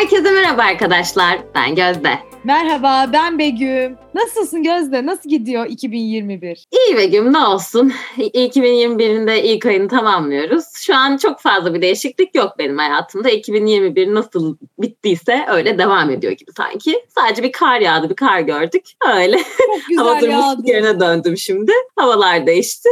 Herkese 0.00 0.30
merhaba 0.30 0.62
arkadaşlar. 0.62 1.38
Ben 1.54 1.74
Gözde. 1.74 2.18
Merhaba 2.44 3.12
ben 3.12 3.38
Begüm. 3.38 3.96
Nasılsın 4.14 4.62
Gözde? 4.62 5.06
Nasıl 5.06 5.30
gidiyor 5.30 5.66
2021? 5.66 6.66
İyi 6.72 6.96
Begüm 6.96 7.32
ne 7.32 7.38
olsun. 7.38 7.92
2021'in 8.16 9.26
de 9.26 9.42
ilk 9.42 9.66
ayını 9.66 9.88
tamamlıyoruz. 9.88 10.64
Şu 10.74 10.96
an 10.96 11.16
çok 11.16 11.40
fazla 11.40 11.74
bir 11.74 11.82
değişiklik 11.82 12.34
yok 12.34 12.58
benim 12.58 12.78
hayatımda. 12.78 13.30
2021 13.30 14.14
nasıl 14.14 14.56
bittiyse 14.78 15.46
öyle 15.48 15.78
devam 15.78 16.10
ediyor 16.10 16.32
gibi 16.32 16.50
sanki. 16.56 17.04
Sadece 17.14 17.42
bir 17.42 17.52
kar 17.52 17.80
yağdı, 17.80 18.10
bir 18.10 18.16
kar 18.16 18.40
gördük. 18.40 18.84
Öyle. 19.14 19.36
Çok 19.38 19.86
güzel 19.88 20.04
Hava 20.04 20.26
yağdı. 20.26 20.62
yerine 20.64 21.00
döndüm 21.00 21.36
şimdi. 21.36 21.72
Havalar 21.96 22.46
değişti. 22.46 22.88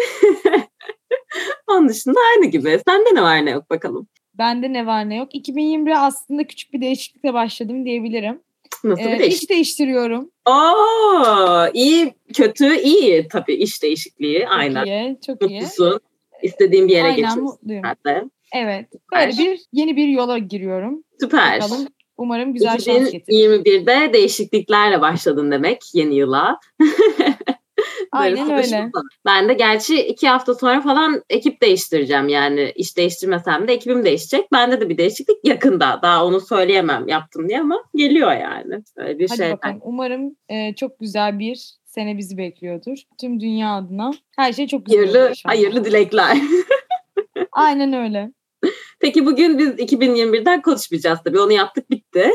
Onun 1.67 1.89
dışında 1.89 2.21
aynı 2.35 2.47
gibi. 2.47 2.81
Sende 2.89 3.15
ne 3.15 3.23
var 3.23 3.47
ne 3.47 3.51
yok 3.51 3.71
bakalım. 3.71 4.09
Bende 4.39 4.73
ne 4.73 4.87
var 4.87 5.09
ne 5.09 5.17
yok. 5.17 5.29
2021 5.35 6.07
aslında 6.07 6.47
küçük 6.47 6.73
bir 6.73 6.81
değişiklikle 6.81 7.35
başladım 7.35 7.85
diyebilirim. 7.85 8.41
Nasıl 8.85 9.05
bir 9.05 9.09
Ee, 9.11 9.19
değişiklik? 9.19 9.43
iş 9.43 9.51
değiştiriyorum. 9.51 10.31
Oo, 10.49 11.67
iyi, 11.75 12.15
kötü, 12.35 12.77
iyi 12.81 13.29
tabii 13.29 13.55
iş 13.55 13.83
değişikliği. 13.83 14.41
Çok 14.41 14.51
Aynen. 14.53 14.85
iyi, 14.87 15.19
çok 15.27 15.51
iyi. 15.51 15.61
Mutlusun. 15.61 16.01
İstediğin 16.43 16.89
bir 16.89 16.93
yere 16.93 17.03
Aynen 17.03 17.17
geçiyorsun. 17.17 17.43
mutluyum. 17.43 17.83
herhalde. 17.85 18.25
Evet. 18.55 18.87
Böyle 19.15 19.33
Süper. 19.33 19.47
bir 19.47 19.61
yeni 19.73 19.97
bir 19.97 20.09
yola 20.09 20.39
giriyorum. 20.39 21.05
Süper. 21.21 21.61
Bakalım. 21.61 21.87
Umarım 22.17 22.53
güzel 22.53 22.79
şans 22.79 23.11
getirir. 23.11 23.23
2021'de 23.49 24.13
değişikliklerle 24.13 25.01
başladın 25.01 25.51
demek 25.51 25.83
yeni 25.95 26.15
yıla. 26.17 26.59
Aynen 28.13 28.49
Darısı 28.51 28.77
öyle. 28.77 28.91
Ben 29.25 29.49
de 29.49 29.55
gerçi 29.55 30.03
iki 30.03 30.29
hafta 30.29 30.55
sonra 30.55 30.81
falan 30.81 31.23
ekip 31.31 31.63
değiştireceğim 31.63 32.29
yani 32.29 32.73
iş 32.77 32.97
değiştirmesem 32.97 33.69
de 33.69 33.73
ekibim 33.73 34.05
değişecek. 34.05 34.53
Bende 34.53 34.81
de 34.81 34.89
bir 34.89 34.99
değişiklik 34.99 35.45
yakında. 35.45 36.01
Daha 36.03 36.25
onu 36.27 36.41
söyleyemem 36.41 37.09
yaptım 37.09 37.49
diye 37.49 37.61
ama 37.61 37.85
geliyor 37.95 38.33
yani. 38.33 38.83
Öyle 38.97 39.19
bir 39.19 39.29
Hadi 39.29 39.39
şey. 39.39 39.53
bakalım. 39.53 39.79
Umarım 39.83 40.37
e, 40.49 40.75
çok 40.75 40.99
güzel 41.01 41.39
bir 41.39 41.79
sene 41.85 42.19
bizi 42.19 42.39
bekliyordur. 42.39 42.99
Tüm 43.21 43.41
dünya 43.41 43.77
adına 43.77 44.11
her 44.37 44.53
şey 44.53 44.67
çok 44.67 44.87
güzel 44.87 45.01
Hayırlı, 45.01 45.33
hayırlı 45.45 45.85
dilekler. 45.85 46.39
Aynen 47.53 47.93
öyle. 47.93 48.31
Peki 49.01 49.27
bugün 49.27 49.59
biz 49.59 49.69
2021'den 49.69 50.63
konuşmayacağız 50.63 51.19
tabii. 51.25 51.41
Onu 51.41 51.53
yaptık 51.53 51.91
bitti. 51.91 52.31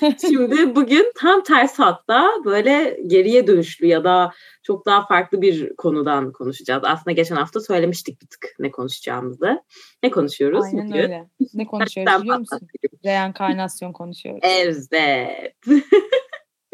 Şimdi 0.20 0.76
bugün 0.76 1.12
tam 1.16 1.42
ters 1.42 1.78
hatta 1.78 2.30
böyle 2.44 3.00
geriye 3.06 3.46
dönüşlü 3.46 3.86
ya 3.86 4.04
da 4.04 4.32
çok 4.62 4.86
daha 4.86 5.06
farklı 5.06 5.42
bir 5.42 5.76
konudan 5.76 6.32
konuşacağız. 6.32 6.82
Aslında 6.86 7.12
geçen 7.12 7.36
hafta 7.36 7.60
söylemiştik 7.60 8.22
bir 8.22 8.26
tık 8.26 8.54
ne 8.58 8.70
konuşacağımızı. 8.70 9.62
Ne 10.02 10.10
konuşuyoruz 10.10 10.64
Aynen 10.64 10.88
bugün? 10.88 11.00
öyle. 11.02 11.28
Ne 11.54 11.66
konuşuyoruz 11.66 12.22
biliyor 12.22 12.38
musun? 12.38 12.60
Reenkarnasyon 13.04 13.92
konuşuyoruz. 13.92 14.40
Evet. 14.42 15.54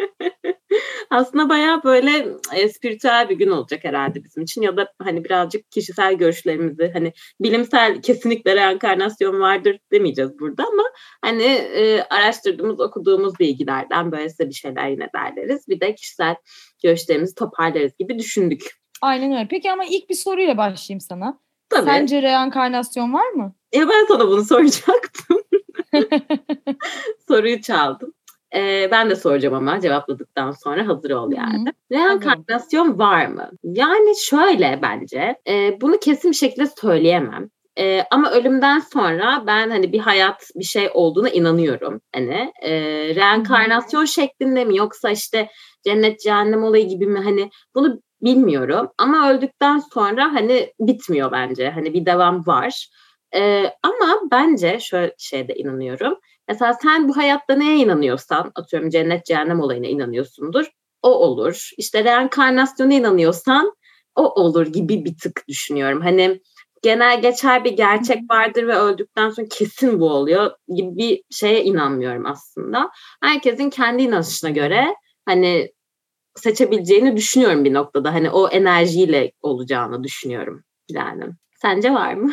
Aslında 1.11 1.49
bayağı 1.49 1.85
böyle 1.85 2.27
e, 2.55 2.69
spiritüel 2.69 3.29
bir 3.29 3.39
gün 3.39 3.51
olacak 3.51 3.85
herhalde 3.85 4.25
bizim 4.25 4.43
için 4.43 4.63
ya 4.63 4.77
da 4.77 4.93
hani 5.03 5.25
birazcık 5.25 5.71
kişisel 5.71 6.15
görüşlerimizi 6.15 6.91
hani 6.93 7.13
bilimsel 7.41 8.03
kesinlikle 8.03 8.57
reenkarnasyon 8.57 9.41
vardır 9.41 9.79
demeyeceğiz 9.93 10.39
burada 10.39 10.65
ama 10.65 10.83
hani 11.23 11.43
e, 11.43 12.03
araştırdığımız 12.03 12.81
okuduğumuz 12.81 13.39
bilgilerden 13.39 14.13
böyle 14.13 14.29
size 14.29 14.49
bir 14.49 14.55
şeyler 14.55 14.89
yine 14.89 15.09
derleriz. 15.15 15.69
Bir 15.69 15.81
de 15.81 15.95
kişisel 15.95 16.37
görüşlerimizi 16.83 17.35
toparlarız 17.35 17.93
gibi 17.99 18.19
düşündük. 18.19 18.81
Aynen 19.03 19.33
öyle. 19.33 19.49
Peki 19.51 19.73
ama 19.73 19.85
ilk 19.85 20.11
bir 20.11 20.15
soruyla 20.15 20.57
başlayayım 20.57 21.01
sana. 21.01 21.39
Tabii. 21.69 21.85
Sence 21.85 22.23
reenkarnasyon 22.23 23.13
var 23.13 23.29
mı? 23.29 23.55
Ya 23.73 23.89
ben 23.89 24.07
sana 24.09 24.29
bunu 24.29 24.45
soracaktım. 24.45 25.43
Soruyu 27.29 27.63
çaldım. 27.63 28.10
Ee, 28.55 28.89
ben 28.91 29.11
de 29.11 29.17
soracağım 29.17 29.55
ama 29.55 29.81
cevapladıktan 29.81 30.51
sonra 30.51 30.89
hazır 30.89 31.11
ol 31.11 31.33
yani. 31.33 31.73
Reenkarnasyon 31.93 32.99
var 32.99 33.27
mı? 33.27 33.51
Yani 33.63 34.13
şöyle 34.19 34.79
bence 34.83 35.37
e, 35.49 35.81
bunu 35.81 35.99
kesin 35.99 36.31
bir 36.31 36.37
şekilde 36.37 36.67
söyleyemem. 36.67 37.49
E, 37.79 38.03
ama 38.11 38.31
ölümden 38.31 38.79
sonra 38.79 39.45
ben 39.47 39.71
hani 39.71 39.93
bir 39.93 39.99
hayat 39.99 40.51
bir 40.55 40.65
şey 40.65 40.91
olduğuna 40.95 41.29
inanıyorum. 41.29 42.01
Hani 42.15 42.53
e, 42.63 42.73
reenkarnasyon 43.15 44.05
şeklinde 44.05 44.65
mi 44.65 44.77
yoksa 44.77 45.11
işte 45.11 45.49
cennet 45.85 46.21
cehennem 46.21 46.65
olayı 46.65 46.89
gibi 46.89 47.07
mi 47.07 47.19
hani 47.19 47.51
bunu 47.75 48.01
bilmiyorum. 48.23 48.89
Ama 48.99 49.31
öldükten 49.31 49.79
sonra 49.79 50.35
hani 50.35 50.73
bitmiyor 50.81 51.33
bence. 51.33 51.71
Hani 51.71 51.95
bir 51.95 52.07
devam 52.07 52.47
var. 52.47 52.89
E, 53.35 53.65
ama 53.83 54.21
bence 54.31 54.79
şöyle 54.81 55.15
şeyde 55.19 55.55
inanıyorum. 55.55 56.19
Mesela 56.51 56.75
sen 56.83 57.09
bu 57.09 57.17
hayatta 57.17 57.55
neye 57.55 57.77
inanıyorsan, 57.77 58.53
atıyorum 58.55 58.91
cennet 58.91 59.27
cehennem 59.27 59.61
olayına 59.61 59.87
inanıyorsundur 59.87 60.67
o 61.03 61.09
olur. 61.09 61.71
İşte 61.79 62.05
reenkarnasyona 62.05 62.95
inanıyorsan 62.95 63.73
o 64.17 64.23
olur 64.23 64.67
gibi 64.67 65.05
bir 65.05 65.17
tık 65.19 65.45
düşünüyorum. 65.49 66.01
Hani 66.01 66.41
genel 66.83 67.23
geçer 67.23 67.65
bir 67.65 67.73
gerçek 67.73 68.31
vardır 68.31 68.67
ve 68.67 68.75
öldükten 68.75 69.31
sonra 69.31 69.47
kesin 69.51 70.01
bu 70.01 70.11
oluyor 70.11 70.51
gibi 70.69 70.97
bir 70.97 71.23
şeye 71.31 71.65
inanmıyorum 71.65 72.27
aslında. 72.27 72.91
Herkesin 73.23 73.71
kendi 73.71 74.03
inanışına 74.03 74.51
göre 74.51 74.95
hani 75.27 75.73
seçebileceğini 76.37 77.17
düşünüyorum 77.17 77.65
bir 77.65 77.75
noktada. 77.75 78.15
Hani 78.15 78.31
o 78.31 78.49
enerjiyle 78.49 79.33
olacağını 79.43 80.05
düşünüyorum 80.05 80.65
yani. 80.89 81.25
Sence 81.63 81.93
var 81.93 82.15
mı? 82.15 82.33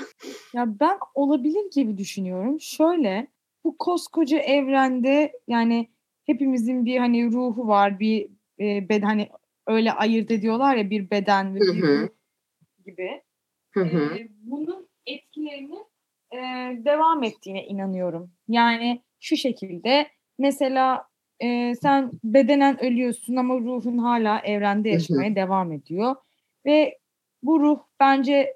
Ya 0.53 0.65
ben 0.79 0.97
olabilir 1.15 1.71
gibi 1.75 1.97
düşünüyorum. 1.97 2.61
Şöyle 2.61 3.27
bu 3.67 3.77
koskoca 3.77 4.39
evrende 4.39 5.31
yani 5.47 5.89
hepimizin 6.25 6.85
bir 6.85 6.97
hani 6.97 7.31
ruhu 7.31 7.67
var, 7.67 7.99
bir 7.99 8.29
e, 8.59 8.89
beden 8.89 9.07
hani 9.07 9.29
öyle 9.67 9.91
ayırt 9.91 10.31
ediyorlar 10.31 10.75
ya 10.75 10.89
bir 10.89 11.11
beden 11.11 11.55
ve 11.55 11.59
bir 11.59 11.81
ruh 11.81 12.07
gibi. 12.85 13.21
Hı 13.71 13.83
hı. 13.83 14.15
Ee, 14.15 14.27
bunun 14.29 14.87
etkilerinin 15.05 15.85
e, 16.33 16.37
devam 16.85 17.23
ettiğine 17.23 17.65
inanıyorum. 17.65 18.31
Yani 18.47 19.01
şu 19.19 19.37
şekilde 19.37 20.07
mesela 20.39 21.07
e, 21.39 21.75
sen 21.75 22.11
bedenen 22.23 22.83
ölüyorsun 22.83 23.35
ama 23.35 23.55
ruhun 23.57 23.97
hala 23.97 24.39
evrende 24.39 24.89
hı. 24.89 24.93
yaşamaya 24.93 25.35
devam 25.35 25.71
ediyor. 25.71 26.15
Ve 26.65 26.99
bu 27.43 27.59
ruh 27.59 27.79
bence 27.99 28.53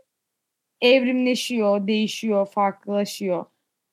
evrimleşiyor, 0.81 1.87
değişiyor, 1.87 2.45
farklılaşıyor. 2.45 3.45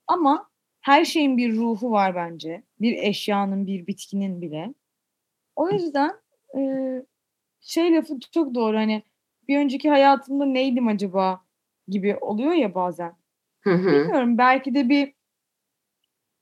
Ama 0.06 0.47
her 0.88 1.04
şeyin 1.04 1.36
bir 1.36 1.56
ruhu 1.56 1.90
var 1.90 2.14
bence. 2.14 2.62
Bir 2.80 2.92
eşyanın, 3.02 3.66
bir 3.66 3.86
bitkinin 3.86 4.42
bile. 4.42 4.74
O 5.56 5.70
yüzden 5.70 6.12
e, 6.58 6.60
şey 7.60 7.94
lafı 7.94 8.20
çok 8.34 8.54
doğru 8.54 8.76
hani 8.76 9.02
bir 9.48 9.58
önceki 9.58 9.90
hayatımda 9.90 10.44
neydim 10.44 10.88
acaba 10.88 11.40
gibi 11.88 12.16
oluyor 12.16 12.52
ya 12.52 12.74
bazen. 12.74 13.12
Hı 13.60 13.70
hı. 13.70 13.86
Bilmiyorum 13.86 14.38
belki 14.38 14.74
de 14.74 14.88
bir 14.88 15.12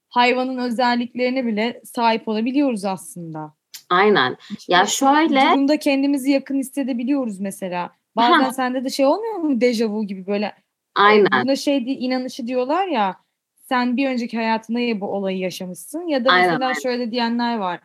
hayvanın 0.09 0.59
özelliklerine 0.59 1.47
bile 1.47 1.81
sahip 1.84 2.28
olabiliyoruz 2.28 2.84
aslında. 2.84 3.55
Aynen. 3.91 4.37
Ya 4.69 4.87
şöyle 4.87 5.41
durumda 5.41 5.78
kendimizi 5.78 6.31
yakın 6.31 6.59
hissedebiliyoruz 6.59 7.41
mesela. 7.41 7.91
Bazen 8.17 8.45
Ha. 8.45 8.53
sende 8.53 8.84
de 8.84 8.91
şey 8.91 9.07
olmuyor 9.07 9.34
mu 9.34 9.61
dejavu 9.61 10.05
gibi 10.05 10.27
böyle. 10.27 10.55
aynen. 10.95 11.45
Buna 11.45 11.57
şey 11.57 11.77
inanışı 12.07 12.47
diyorlar 12.47 12.87
ya 12.87 13.26
sen 13.69 13.97
bir 13.97 14.09
önceki 14.09 14.37
hayatında 14.37 14.81
ya 14.81 15.00
bu 15.00 15.06
olayı 15.06 15.38
yaşamışsın 15.38 16.09
ya 16.09 16.25
da 16.25 16.31
Aynen, 16.31 16.50
mesela 16.50 16.75
şöyle 16.75 17.10
diyenler 17.10 17.59
var. 17.59 17.81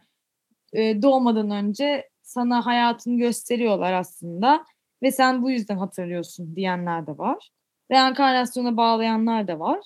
E, 0.74 1.02
doğmadan 1.02 1.52
önce 1.52 2.10
sana 2.22 2.66
hayatını 2.66 3.18
gösteriyorlar 3.18 3.94
aslında 3.94 4.66
ve 5.04 5.12
sen 5.12 5.44
bu 5.44 5.52
yüzden 5.52 5.78
hatırlıyorsun 5.78 6.56
diyenler 6.56 7.08
de 7.08 7.18
var. 7.18 7.50
Reenkarnasyona 7.92 8.78
bağlayanlar 8.78 9.48
da 9.48 9.60
var. 9.60 9.80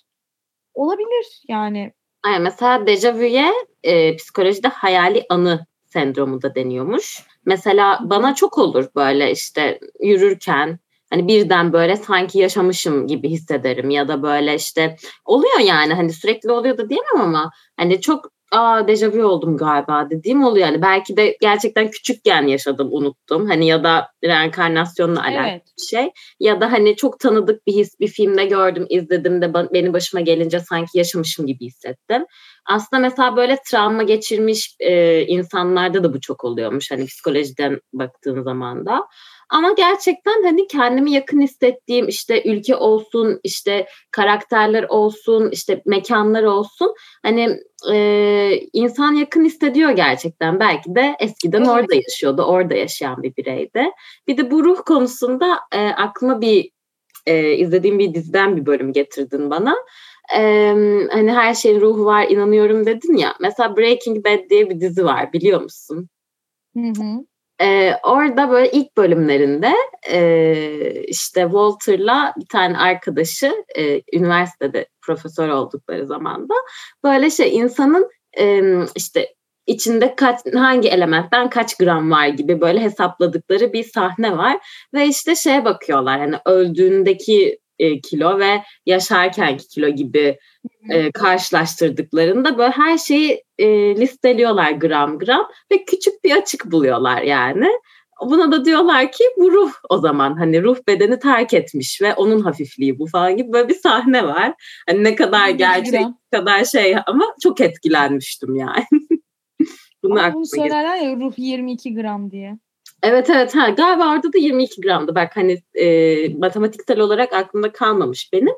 Olabilir 0.74 1.42
yani. 1.48 1.94
Aynen. 2.24 2.42
Mesela 2.42 2.88
dejavuye 2.88 3.52
e, 3.84 4.16
psikolojide 4.16 4.68
hayali 4.68 5.26
anı 5.30 5.66
sendromu 5.86 6.42
da 6.42 6.56
deniyormuş. 6.56 7.24
Mesela 7.46 8.00
bana 8.04 8.36
çok 8.36 8.58
olur 8.58 8.88
böyle 8.96 9.32
işte 9.32 9.80
yürürken 10.00 10.80
hani 11.16 11.28
birden 11.28 11.74
böyle 11.74 11.96
sanki 11.96 12.40
yaşamışım 12.40 13.08
gibi 13.08 13.30
hissederim 13.30 13.90
ya 13.90 14.08
da 14.08 14.24
böyle 14.24 14.56
işte 14.56 14.96
oluyor 15.26 15.60
yani 15.60 15.94
hani 15.94 16.14
sürekli 16.14 16.52
oluyor 16.52 16.78
da 16.78 16.90
diyemem 16.90 17.22
ama 17.22 17.52
hani 17.78 18.02
çok 18.02 18.32
aa 18.52 18.88
dejavu 18.88 19.24
oldum 19.24 19.58
galiba 19.58 20.10
dediğim 20.10 20.44
oluyor 20.44 20.68
yani 20.68 20.82
belki 20.82 21.18
de 21.18 21.38
gerçekten 21.42 21.92
küçükken 21.92 22.48
yaşadım 22.48 22.88
unuttum 22.92 23.48
hani 23.48 23.68
ya 23.68 23.84
da 23.84 24.08
reenkarnasyonla 24.24 25.24
alakalı 25.24 25.48
Evet. 25.48 25.64
bir 25.78 25.84
şey 25.84 26.10
ya 26.40 26.62
da 26.62 26.72
hani 26.72 26.96
çok 26.96 27.20
tanıdık 27.20 27.68
bir 27.68 27.74
his 27.74 28.00
bir 28.00 28.08
filmde 28.08 28.46
gördüm 28.46 28.86
izledim 28.90 29.42
de 29.42 29.54
benim 29.54 29.94
başıma 29.94 30.22
gelince 30.22 30.60
sanki 30.60 30.98
yaşamışım 30.98 31.48
gibi 31.48 31.66
hissettim. 31.66 32.26
Aslında 32.66 33.02
mesela 33.02 33.36
böyle 33.36 33.58
travma 33.72 34.04
geçirmiş 34.04 34.76
e, 34.80 35.22
insanlarda 35.22 36.04
da 36.04 36.14
bu 36.14 36.22
çok 36.22 36.44
oluyormuş 36.44 36.92
hani 36.92 37.06
psikolojiden 37.06 37.82
baktığın 37.94 38.42
zaman 38.44 38.86
da. 38.86 39.08
Ama 39.50 39.72
gerçekten 39.72 40.44
hani 40.44 40.68
kendimi 40.68 41.12
yakın 41.12 41.42
hissettiğim 41.42 42.08
işte 42.08 42.44
ülke 42.46 42.76
olsun, 42.76 43.40
işte 43.44 43.88
karakterler 44.12 44.84
olsun, 44.84 45.50
işte 45.52 45.82
mekanlar 45.86 46.44
olsun. 46.44 46.94
Hani 47.24 47.60
e, 47.92 48.60
insan 48.74 49.14
yakın 49.14 49.46
hissediyor 49.46 49.92
gerçekten. 49.92 50.60
Belki 50.60 50.96
de 50.96 51.16
eskiden 51.20 51.60
evet. 51.60 51.70
orada 51.70 51.96
yaşıyordu, 51.96 52.42
orada 52.42 52.76
yaşayan 52.76 53.24
bir 53.24 53.36
bireydi. 53.36 53.84
Bir 54.28 54.38
de 54.38 54.52
bu 54.52 54.64
ruh 54.66 54.78
konusunda 54.86 55.60
e, 55.72 55.88
aklıma 55.88 56.42
bir 56.42 56.72
e, 57.26 57.54
izlediğim 57.54 58.00
bir 58.00 58.14
diziden 58.14 58.58
bir 58.58 58.66
bölüm 58.66 58.94
getirdin 58.94 59.50
bana. 59.50 59.76
E, 60.38 60.42
hani 61.12 61.32
her 61.32 61.54
şeyin 61.54 61.82
ruhu 61.82 62.06
var 62.06 62.28
inanıyorum 62.30 62.86
dedin 62.86 63.18
ya. 63.18 63.36
Mesela 63.40 63.78
Breaking 63.78 64.26
Bad 64.26 64.50
diye 64.50 64.70
bir 64.70 64.80
dizi 64.80 65.06
var 65.06 65.34
biliyor 65.34 65.62
musun? 65.62 66.10
Hı 66.74 66.82
hı. 66.82 67.26
Ee, 67.62 67.92
orada 68.04 68.50
böyle 68.50 68.72
ilk 68.72 68.98
bölümlerinde 68.98 69.74
e, 70.12 71.04
işte 71.08 71.42
Walter'la 71.42 72.34
bir 72.38 72.46
tane 72.46 72.78
arkadaşı 72.78 73.54
e, 73.78 74.02
üniversitede 74.14 74.88
profesör 75.02 75.50
oldukları 75.50 76.06
zamanda 76.06 76.54
böyle 77.04 77.30
şey 77.30 77.56
insanın 77.56 78.10
e, 78.40 78.62
işte 78.96 79.36
içinde 79.68 80.16
kaç 80.16 80.40
hangi 80.54 80.90
elementten 80.90 81.50
kaç 81.50 81.78
gram 81.78 82.12
var 82.12 82.28
gibi 82.28 82.62
böyle 82.62 82.80
hesapladıkları 82.80 83.74
bir 83.74 83.84
sahne 83.84 84.38
var 84.38 84.58
ve 84.94 85.08
işte 85.08 85.36
şeye 85.36 85.66
bakıyorlar 85.66 86.20
hani 86.20 86.36
öldüğündeki 86.46 87.60
e, 87.80 88.02
kilo 88.02 88.40
ve 88.40 88.62
yaşarkenki 88.86 89.68
kilo 89.68 89.90
gibi 89.90 90.38
e, 90.90 91.12
karşılaştırdıklarında 91.12 92.58
böyle 92.58 92.72
her 92.72 92.98
şeyi 92.98 93.44
e, 93.58 93.68
listeliyorlar 93.96 94.72
gram 94.72 95.20
gram 95.20 95.48
ve 95.72 95.86
küçük 95.86 96.24
bir 96.24 96.38
açık 96.38 96.72
buluyorlar 96.72 97.22
yani. 97.22 97.70
Buna 98.22 98.52
da 98.52 98.66
diyorlar 98.66 99.12
ki 99.12 99.24
bu 99.38 99.52
ruh 99.52 99.72
o 99.90 99.98
zaman 99.98 100.38
hani 100.38 100.64
ruh 100.64 100.78
bedeni 100.88 101.20
terk 101.20 101.54
etmiş 101.54 102.02
ve 102.02 102.14
onun 102.14 102.42
hafifliği 102.42 103.00
bu 103.00 103.08
falan 103.08 103.38
gibi 103.38 103.54
böyle 103.54 103.70
bir 103.70 103.76
sahne 103.76 104.26
var. 104.26 104.54
Hani 104.90 105.04
ne 105.04 105.16
kadar 105.16 105.50
gerçek, 105.50 106.02
ne 106.02 106.40
kadar 106.40 106.66
şey 106.66 106.96
ama 107.08 107.26
çok 107.44 107.62
etkilenmiştim 107.62 108.56
yani. 108.56 108.86
Bunu, 110.04 110.20
bunu 110.34 110.46
söylerler 110.46 110.96
ya 110.96 111.16
ruh 111.16 111.34
22 111.38 111.96
gram 111.96 112.32
diye. 112.32 112.58
Evet 113.04 113.30
evet 113.30 113.56
ha, 113.56 113.70
galiba 113.70 114.12
orada 114.12 114.34
da 114.34 114.38
22 114.38 114.82
gramdı. 114.82 115.16
Bak 115.16 115.38
hani 115.38 115.58
e, 115.74 116.30
matematiksel 116.30 117.00
olarak 117.00 117.34
aklımda 117.34 117.72
kalmamış 117.72 118.30
benim. 118.34 118.54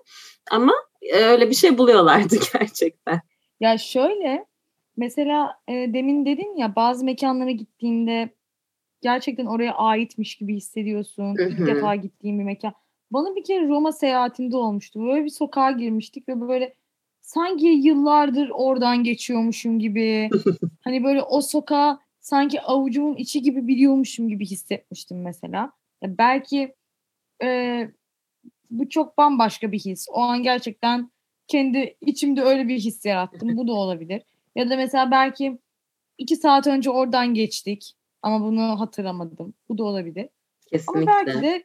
Ama 0.52 0.74
e, 1.02 1.16
öyle 1.16 1.50
bir 1.50 1.56
şey 1.56 1.78
buluyorlardı 1.78 2.36
gerçekten. 2.54 3.22
Ya 3.60 3.78
şöyle 3.78 4.46
mesela 4.98 5.60
e, 5.68 5.74
demin 5.74 6.26
dedin 6.26 6.56
ya 6.56 6.76
bazı 6.76 7.06
mekanlara 7.06 7.52
gittiğinde 7.52 8.30
gerçekten 9.02 9.46
oraya 9.46 9.74
aitmiş 9.74 10.36
gibi 10.36 10.56
hissediyorsun. 10.56 11.36
Hı-hı. 11.38 11.50
İlk 11.50 11.68
defa 11.68 11.96
gittiğim 11.96 12.40
bir 12.40 12.44
mekan. 12.44 12.74
Bana 13.12 13.36
bir 13.36 13.44
kere 13.44 13.68
Roma 13.68 13.92
seyahatimde 13.92 14.58
olmuştu. 14.58 15.08
Böyle 15.08 15.26
bir 15.26 15.30
sokağa 15.30 15.72
girmiştik 15.72 16.30
ve 16.30 16.42
böyle 16.42 16.74
sanki 17.22 17.68
yıllardır 17.68 18.50
oradan 18.50 19.04
geçiyormuşum 19.04 19.80
gibi. 19.80 20.30
hani 20.84 21.04
böyle 21.04 21.22
o 21.22 21.42
sokağa 21.42 22.00
sanki 22.28 22.62
avucumun 22.62 23.16
içi 23.16 23.42
gibi 23.42 23.68
biliyormuşum 23.68 24.30
gibi 24.30 24.46
hissetmiştim 24.46 25.22
mesela. 25.22 25.72
Ya 26.02 26.18
belki 26.18 26.76
e, 27.44 27.90
bu 28.70 28.90
çok 28.90 29.18
bambaşka 29.18 29.72
bir 29.72 29.80
his. 29.80 30.08
O 30.10 30.20
an 30.20 30.44
gerçekten 30.44 31.12
kendi 31.48 31.98
içimde 32.02 32.42
öyle 32.42 32.68
bir 32.68 32.80
his 32.80 33.06
yarattım. 33.06 33.58
Bu 33.58 33.68
da 33.68 33.74
olabilir. 33.74 34.22
Ya 34.56 34.70
da 34.70 34.78
mesela 34.78 35.12
belki 35.12 35.58
iki 36.18 36.36
saat 36.36 36.68
önce 36.68 36.90
oradan 36.90 37.34
geçtik 37.34 37.96
ama 38.22 38.46
bunu 38.46 38.80
hatırlamadım. 38.80 39.54
Bu 39.70 39.78
da 39.78 39.84
olabilir. 39.84 40.30
Kesinlikle. 40.72 41.12
Ama 41.12 41.26
belki 41.26 41.42
de 41.42 41.64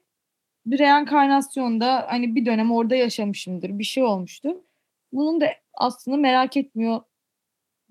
bir 0.66 0.78
reenkarnasyonda 0.78 2.06
hani 2.08 2.34
bir 2.34 2.46
dönem 2.46 2.72
orada 2.72 2.96
yaşamışımdır. 2.96 3.78
Bir 3.78 3.84
şey 3.84 4.02
olmuştur. 4.02 4.54
Bunun 5.12 5.40
da 5.40 5.46
aslında 5.74 6.16
merak 6.16 6.56
etmiyor 6.56 7.00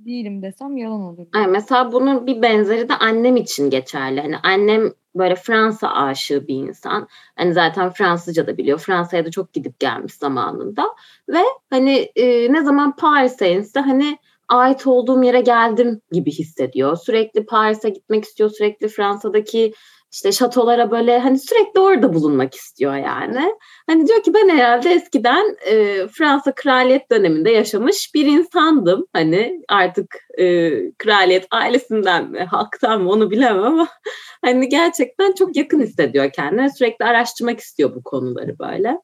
değilim 0.05 0.41
desem 0.41 0.77
yalan 0.77 1.01
olur. 1.01 1.27
Yani 1.35 1.47
mesela 1.47 1.91
bunun 1.91 2.27
bir 2.27 2.41
benzeri 2.41 2.89
de 2.89 2.93
annem 2.93 3.35
için 3.35 3.69
geçerli. 3.69 4.21
Hani 4.21 4.37
annem 4.37 4.93
böyle 5.15 5.35
Fransa 5.35 5.89
aşığı 5.91 6.47
bir 6.47 6.55
insan. 6.55 7.07
Hani 7.35 7.53
zaten 7.53 7.89
Fransızca 7.89 8.47
da 8.47 8.57
biliyor. 8.57 8.79
Fransa'ya 8.79 9.25
da 9.25 9.31
çok 9.31 9.53
gidip 9.53 9.79
gelmiş 9.79 10.13
zamanında. 10.13 10.85
Ve 11.29 11.43
hani 11.69 12.11
e, 12.15 12.53
ne 12.53 12.63
zaman 12.63 12.95
Paris'e 12.95 13.51
inse 13.51 13.79
hani 13.79 14.17
ait 14.47 14.87
olduğum 14.87 15.23
yere 15.23 15.41
geldim 15.41 16.01
gibi 16.11 16.31
hissediyor. 16.31 16.95
Sürekli 16.97 17.45
Paris'e 17.45 17.89
gitmek 17.89 18.23
istiyor. 18.23 18.49
Sürekli 18.49 18.87
Fransa'daki 18.87 19.73
işte 20.11 20.31
şatolara 20.31 20.91
böyle 20.91 21.19
hani 21.19 21.39
sürekli 21.39 21.79
orada 21.79 22.13
bulunmak 22.13 22.55
istiyor 22.55 22.95
yani. 22.95 23.55
Hani 23.87 24.07
diyor 24.07 24.23
ki 24.23 24.33
ben 24.33 24.49
herhalde 24.49 24.89
eskiden 24.89 25.57
e, 25.65 26.07
Fransa 26.07 26.55
kraliyet 26.55 27.11
döneminde 27.11 27.49
yaşamış 27.51 28.11
bir 28.15 28.25
insandım. 28.25 29.05
Hani 29.13 29.61
artık 29.69 30.15
e, 30.37 30.71
kraliyet 30.97 31.47
ailesinden 31.51 32.31
mi 32.31 32.39
halktan 32.39 33.01
mı 33.01 33.09
onu 33.11 33.31
bilemem 33.31 33.63
ama 33.63 33.87
hani 34.45 34.69
gerçekten 34.69 35.31
çok 35.31 35.55
yakın 35.55 35.81
hissediyor 35.81 36.31
kendine. 36.31 36.69
Sürekli 36.69 37.05
araştırmak 37.05 37.59
istiyor 37.59 37.95
bu 37.95 38.03
konuları 38.03 38.59
böyle. 38.59 38.97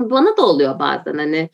Bana 0.00 0.36
da 0.36 0.46
oluyor 0.46 0.78
bazen 0.78 1.18
hani 1.18 1.50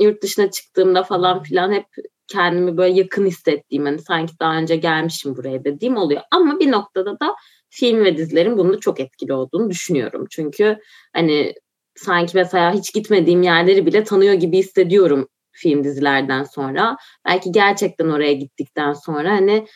yurt 0.00 0.22
dışına 0.22 0.50
çıktığımda 0.50 1.02
falan 1.02 1.42
filan 1.42 1.72
hep 1.72 1.86
kendimi 2.28 2.76
böyle 2.76 2.98
yakın 2.98 3.26
hissettiğim 3.26 3.84
hani 3.84 3.98
sanki 3.98 4.32
daha 4.40 4.56
önce 4.56 4.76
gelmişim 4.76 5.36
buraya 5.36 5.64
dediğim 5.64 5.96
oluyor. 5.96 6.22
Ama 6.30 6.60
bir 6.60 6.70
noktada 6.70 7.20
da 7.20 7.36
film 7.70 8.04
ve 8.04 8.16
dizilerin 8.16 8.58
bunda 8.58 8.80
çok 8.80 9.00
etkili 9.00 9.32
olduğunu 9.32 9.70
düşünüyorum. 9.70 10.26
Çünkü 10.30 10.78
hani 11.12 11.54
sanki 11.94 12.32
mesela 12.34 12.74
hiç 12.74 12.94
gitmediğim 12.94 13.42
yerleri 13.42 13.86
bile 13.86 14.04
tanıyor 14.04 14.34
gibi 14.34 14.58
hissediyorum 14.58 15.28
film 15.52 15.84
dizilerden 15.84 16.44
sonra. 16.44 16.96
Belki 17.26 17.52
gerçekten 17.52 18.08
oraya 18.08 18.32
gittikten 18.32 18.92
sonra 18.92 19.30
hani 19.30 19.66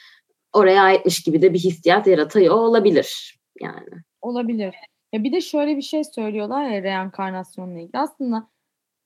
oraya 0.52 0.82
aitmiş 0.82 1.22
gibi 1.22 1.42
de 1.42 1.54
bir 1.54 1.58
hissiyat 1.58 2.06
yaratıyor 2.06 2.54
olabilir 2.54 3.38
yani. 3.60 3.88
Olabilir. 4.20 4.74
Ya 5.12 5.24
bir 5.24 5.32
de 5.32 5.40
şöyle 5.40 5.76
bir 5.76 5.82
şey 5.82 6.04
söylüyorlar 6.04 6.64
ya 6.64 6.82
reenkarnasyonla 6.82 7.78
ilgili. 7.78 7.98
Aslında 7.98 8.48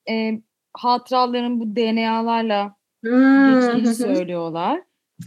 e, 0.08 0.32
hatıraların 0.72 1.60
bu 1.60 1.76
DNA'larla 1.76 2.76
geçtiğini 3.02 3.94
söylüyorlar. 3.94 4.82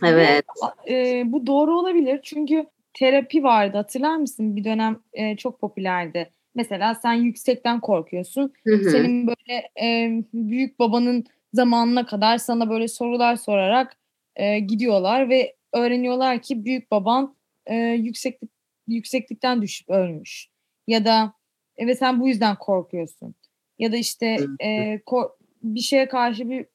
Evet. 0.06 0.46
Ve, 0.88 0.94
e, 0.94 1.24
bu 1.32 1.48
doğru 1.48 1.80
olabilir 1.80 2.20
çünkü 2.24 2.66
terapi 2.94 3.44
vardı 3.44 3.78
hatırlar 3.78 4.16
mısın? 4.16 4.56
Bir 4.56 4.64
dönem 4.64 5.00
e, 5.14 5.38
çok 5.38 5.60
popülerdi. 5.62 6.30
Mesela 6.56 6.96
sen 6.96 7.14
yüksekten 7.14 7.80
korkuyorsun. 7.80 8.54
Hı 8.64 8.76
hı. 8.76 8.90
Senin 8.90 9.28
böyle 9.28 9.70
e, 9.82 10.10
büyük 10.34 10.80
babanın 10.80 11.26
zamanına 11.54 12.06
kadar 12.06 12.38
sana 12.38 12.70
böyle 12.70 12.88
sorular 12.88 13.36
sorarak 13.36 13.98
e, 14.36 14.60
gidiyorlar 14.60 15.30
ve 15.30 15.56
öğreniyorlar 15.74 16.42
ki 16.42 16.66
büyük 16.66 16.92
baban 16.92 17.36
e, 17.66 17.76
yükseklik 17.76 18.52
yükseklikten 18.88 19.62
düşüp 19.62 19.90
ölmüş. 19.90 20.48
Ya 20.88 21.06
da 21.06 21.34
e, 21.78 21.88
ve 21.88 21.96
sen 21.96 22.22
bu 22.22 22.28
yüzden 22.28 22.56
korkuyorsun. 22.56 23.36
Ya 23.80 23.92
da 23.92 23.98
işte 23.98 24.38
e, 24.62 25.00
kor- 25.06 25.30
bir 25.64 25.80
şeye 25.80 26.08
karşı 26.08 26.50
bir 26.50 26.66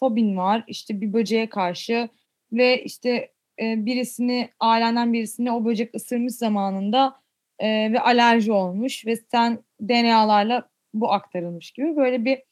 fobin 0.00 0.36
var. 0.36 0.64
İşte 0.66 1.00
bir 1.00 1.12
böceğe 1.12 1.48
karşı 1.48 2.08
ve 2.52 2.82
işte 2.82 3.32
e, 3.62 3.86
birisini 3.86 4.48
ailenden 4.60 5.12
birisini 5.12 5.52
o 5.52 5.64
böcek 5.64 5.94
ısırmış 5.94 6.34
zamanında 6.34 7.20
e, 7.58 7.92
ve 7.92 8.00
alerji 8.00 8.52
olmuş 8.52 9.06
ve 9.06 9.16
sen 9.16 9.58
DNA'larla 9.80 10.68
bu 10.94 11.12
aktarılmış 11.12 11.70
gibi 11.70 11.96
böyle 11.96 12.24
bir 12.24 12.42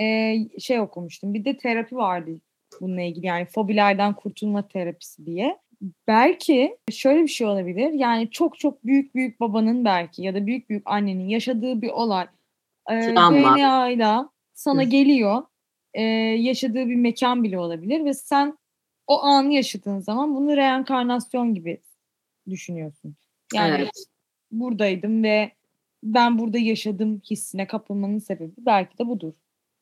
e, 0.00 0.36
şey 0.58 0.80
okumuştum. 0.80 1.34
Bir 1.34 1.44
de 1.44 1.56
terapi 1.56 1.96
vardı 1.96 2.30
bununla 2.80 3.02
ilgili 3.02 3.26
yani 3.26 3.44
fobilerden 3.44 4.14
kurtulma 4.14 4.68
terapisi 4.68 5.26
diye. 5.26 5.58
Belki 6.06 6.76
şöyle 6.90 7.22
bir 7.22 7.28
şey 7.28 7.46
olabilir. 7.46 7.92
Yani 7.92 8.30
çok 8.30 8.58
çok 8.58 8.86
büyük 8.86 9.14
büyük 9.14 9.40
babanın 9.40 9.84
belki 9.84 10.22
ya 10.22 10.34
da 10.34 10.46
büyük 10.46 10.70
büyük 10.70 10.82
annenin 10.84 11.28
yaşadığı 11.28 11.82
bir 11.82 11.88
olay 11.88 12.26
e, 12.90 12.94
DNA 13.16 13.90
ile 13.90 14.28
sana 14.54 14.82
geliyor 14.82 15.42
e, 15.94 16.02
yaşadığı 16.02 16.88
bir 16.88 16.96
mekan 16.96 17.44
bile 17.44 17.58
olabilir 17.58 18.04
ve 18.04 18.14
sen 18.14 18.58
o 19.06 19.22
anı 19.22 19.52
yaşadığın 19.52 19.98
zaman 19.98 20.34
bunu 20.34 20.56
reenkarnasyon 20.56 21.54
gibi 21.54 21.80
düşünüyorsun. 22.50 23.16
Yani 23.54 23.76
evet. 23.78 24.04
buradaydım 24.50 25.22
ve 25.22 25.52
ben 26.02 26.38
burada 26.38 26.58
yaşadım 26.58 27.22
hissine 27.30 27.66
kapılmanın 27.66 28.18
sebebi 28.18 28.52
belki 28.58 28.98
de 28.98 29.06
budur. 29.06 29.32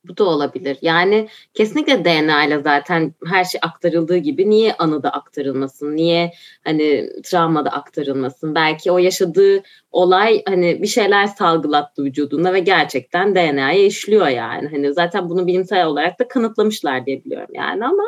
Bu 0.09 0.17
da 0.17 0.25
olabilir. 0.25 0.79
Yani 0.83 1.29
kesinlikle 1.55 2.05
DNA 2.05 2.45
ile 2.47 2.63
zaten 2.63 3.15
her 3.27 3.45
şey 3.45 3.61
aktarıldığı 3.63 4.17
gibi 4.17 4.51
niye 4.51 4.75
anıda 4.75 5.11
aktarılmasın? 5.11 5.97
Niye 5.97 6.33
hani 6.65 7.11
travmada 7.25 7.71
aktarılmasın? 7.71 8.55
Belki 8.55 8.93
o 8.93 8.99
yaşadığı 8.99 9.63
olay 9.93 10.43
hani 10.49 10.83
bir 10.83 10.87
şeyler 10.87 11.27
salgılattı 11.27 12.05
vücudunda 12.05 12.55
ve 12.55 12.61
gerçekten 12.61 13.35
DNA'ya 13.35 13.87
işliyor 13.87 14.29
yani. 14.29 14.69
Hani 14.69 14.95
zaten 14.95 15.29
bunu 15.31 15.47
bilimsel 15.47 15.87
olarak 15.87 16.19
da 16.19 16.29
kanıtlamışlar 16.29 17.07
diye 17.07 17.25
biliyorum 17.25 17.51
yani 17.55 17.87
ama 17.87 18.05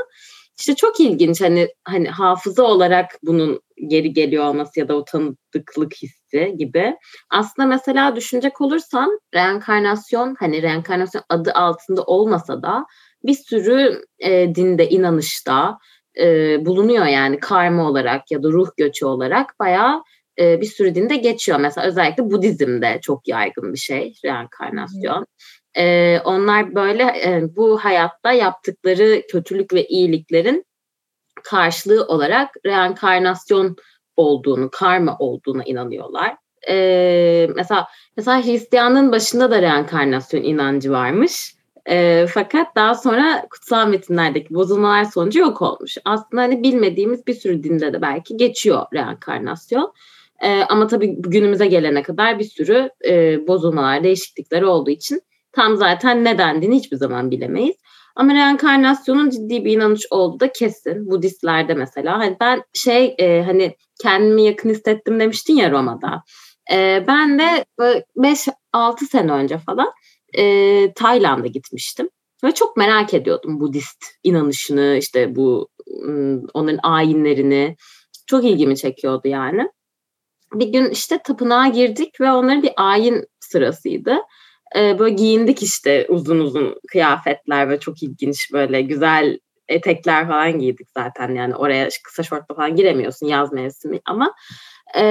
İşte 0.58 0.74
çok 0.74 1.00
ilginç 1.00 1.40
hani 1.40 1.68
hani 1.84 2.08
hafıza 2.08 2.62
olarak 2.62 3.06
bunun 3.22 3.60
geri 3.88 4.12
geliyor 4.12 4.44
olması 4.44 4.80
ya 4.80 4.88
da 4.88 4.96
o 4.96 5.04
tanıdıklık 5.04 5.92
hissi 6.02 6.54
gibi. 6.58 6.96
Aslında 7.30 7.68
mesela 7.68 8.16
düşünecek 8.16 8.60
olursan 8.60 9.20
reenkarnasyon 9.34 10.36
hani 10.38 10.62
reenkarnasyon 10.62 11.22
adı 11.28 11.52
altında 11.52 12.02
olmasa 12.02 12.62
da 12.62 12.86
bir 13.24 13.34
sürü 13.34 14.02
e, 14.18 14.54
dinde, 14.54 14.88
inanışta 14.88 15.78
e, 16.20 16.56
bulunuyor 16.66 17.06
yani 17.06 17.40
karma 17.40 17.88
olarak 17.88 18.30
ya 18.30 18.42
da 18.42 18.48
ruh 18.48 18.68
göçü 18.76 19.06
olarak 19.06 19.58
bayağı 19.60 20.02
e, 20.38 20.60
bir 20.60 20.66
sürü 20.66 20.94
dinde 20.94 21.16
geçiyor. 21.16 21.60
Mesela 21.60 21.86
özellikle 21.86 22.30
Budizm'de 22.30 22.98
çok 23.02 23.28
yaygın 23.28 23.72
bir 23.72 23.78
şey 23.78 24.14
reenkarnasyon. 24.24 25.26
E, 25.78 26.18
onlar 26.24 26.74
böyle 26.74 27.02
e, 27.02 27.56
bu 27.56 27.78
hayatta 27.78 28.32
yaptıkları 28.32 29.22
kötülük 29.30 29.72
ve 29.72 29.86
iyiliklerin 29.86 30.64
karşılığı 31.42 32.06
olarak 32.06 32.50
reenkarnasyon 32.66 33.76
olduğunu, 34.16 34.70
karma 34.70 35.16
olduğuna 35.18 35.64
inanıyorlar. 35.64 36.36
Ee, 36.68 37.48
mesela 37.56 37.86
mesela 38.16 38.44
Hristiyanlığın 38.44 39.12
başında 39.12 39.50
da 39.50 39.62
reenkarnasyon 39.62 40.42
inancı 40.42 40.90
varmış. 40.90 41.54
E, 41.88 42.26
fakat 42.34 42.76
daha 42.76 42.94
sonra 42.94 43.46
kutsal 43.50 43.88
metinlerdeki 43.88 44.54
bozulmalar 44.54 45.04
sonucu 45.04 45.38
yok 45.38 45.62
olmuş. 45.62 45.96
Aslında 46.04 46.42
hani 46.42 46.62
bilmediğimiz 46.62 47.26
bir 47.26 47.34
sürü 47.34 47.62
dinde 47.62 47.92
de 47.92 48.02
belki 48.02 48.36
geçiyor 48.36 48.86
reenkarnasyon. 48.94 49.92
E, 50.42 50.62
ama 50.62 50.86
tabii 50.86 51.16
günümüze 51.18 51.66
gelene 51.66 52.02
kadar 52.02 52.38
bir 52.38 52.44
sürü 52.44 52.90
e, 53.08 53.46
bozulmalar, 53.46 54.04
değişiklikler 54.04 54.62
olduğu 54.62 54.90
için 54.90 55.22
tam 55.58 55.76
zaten 55.76 56.24
ne 56.24 56.38
dendiğini 56.38 56.76
hiçbir 56.76 56.96
zaman 56.96 57.30
bilemeyiz. 57.30 57.76
Ama 58.16 58.34
reenkarnasyonun 58.34 59.30
ciddi 59.30 59.64
bir 59.64 59.72
inanış 59.72 60.06
olduğu 60.10 60.40
da 60.40 60.52
kesin. 60.52 61.10
Budistlerde 61.10 61.74
mesela. 61.74 62.18
Hani 62.18 62.36
ben 62.40 62.62
şey 62.74 63.14
e, 63.18 63.42
hani 63.42 63.76
kendimi 64.02 64.42
yakın 64.42 64.70
hissettim 64.70 65.20
demiştin 65.20 65.56
ya 65.56 65.70
Roma'da. 65.70 66.22
E, 66.72 67.04
ben 67.06 67.38
de 67.38 67.64
5-6 68.16 69.06
sene 69.10 69.32
önce 69.32 69.58
falan 69.58 69.92
e, 70.38 70.92
Tayland'a 70.92 71.46
gitmiştim. 71.46 72.08
Ve 72.44 72.52
çok 72.52 72.76
merak 72.76 73.14
ediyordum 73.14 73.60
Budist 73.60 74.04
inanışını, 74.22 74.96
işte 74.98 75.36
bu 75.36 75.68
onların 76.54 76.80
ayinlerini. 76.82 77.76
Çok 78.26 78.44
ilgimi 78.44 78.76
çekiyordu 78.76 79.28
yani. 79.28 79.68
Bir 80.54 80.68
gün 80.68 80.90
işte 80.90 81.18
tapınağa 81.24 81.68
girdik 81.68 82.20
ve 82.20 82.32
onların 82.32 82.62
bir 82.62 82.72
ayin 82.76 83.24
sırasıydı. 83.40 84.18
Ee, 84.76 84.98
böyle 84.98 85.14
giyindik 85.14 85.62
işte 85.62 86.06
uzun 86.08 86.38
uzun 86.38 86.74
kıyafetler 86.88 87.70
ve 87.70 87.80
çok 87.80 88.02
ilginç 88.02 88.52
böyle 88.52 88.82
güzel 88.82 89.38
etekler 89.68 90.28
falan 90.28 90.58
giydik 90.58 90.86
zaten 90.96 91.34
yani 91.34 91.56
oraya 91.56 91.88
kısa 92.04 92.22
şortla 92.22 92.54
falan 92.54 92.76
giremiyorsun 92.76 93.26
yaz 93.26 93.52
mevsimi 93.52 94.00
ama 94.04 94.34
e, 94.96 95.02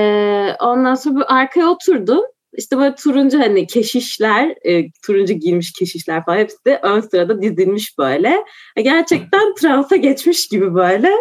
ondan 0.60 0.96
sonra 0.96 1.26
arkaya 1.28 1.70
oturdum 1.70 2.24
işte 2.58 2.78
böyle 2.78 2.96
turuncu 2.96 3.40
hani 3.40 3.68
keşişler, 3.68 4.56
e, 4.66 4.92
turuncu 5.06 5.34
giymiş 5.34 5.74
keşişler 5.80 6.26
falan 6.26 6.38
hepsi 6.38 6.58
de 6.66 6.80
ön 6.84 7.00
sırada 7.00 7.42
dizilmiş 7.42 7.98
böyle. 7.98 8.44
E, 8.76 8.82
gerçekten 8.82 9.56
transa 9.56 9.96
geçmiş 9.96 10.48
gibi 10.48 10.76
böyle 10.76 11.12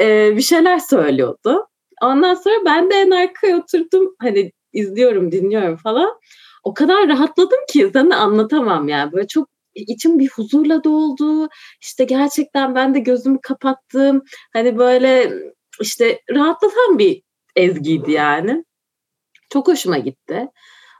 e, 0.00 0.36
bir 0.36 0.42
şeyler 0.42 0.78
söylüyordu. 0.78 1.66
Ondan 2.02 2.34
sonra 2.34 2.54
ben 2.64 2.90
de 2.90 2.94
en 2.94 3.10
arkaya 3.10 3.56
oturdum 3.56 4.14
hani 4.22 4.52
izliyorum, 4.72 5.32
dinliyorum 5.32 5.76
falan. 5.76 6.10
O 6.62 6.74
kadar 6.74 7.08
rahatladım 7.08 7.58
ki 7.68 7.90
sana 7.92 8.16
anlatamam 8.16 8.88
yani. 8.88 9.12
Böyle 9.12 9.26
çok 9.26 9.48
içim 9.74 10.18
bir 10.18 10.28
huzurla 10.28 10.84
doldu. 10.84 11.48
İşte 11.80 12.04
gerçekten 12.04 12.74
ben 12.74 12.94
de 12.94 12.98
gözümü 12.98 13.38
kapattım. 13.42 14.22
Hani 14.52 14.78
böyle 14.78 15.32
işte 15.80 16.20
rahatlatan 16.30 16.98
bir 16.98 17.22
ezgiydi 17.56 18.12
yani. 18.12 18.64
Çok 19.52 19.68
hoşuma 19.68 19.98
gitti. 19.98 20.48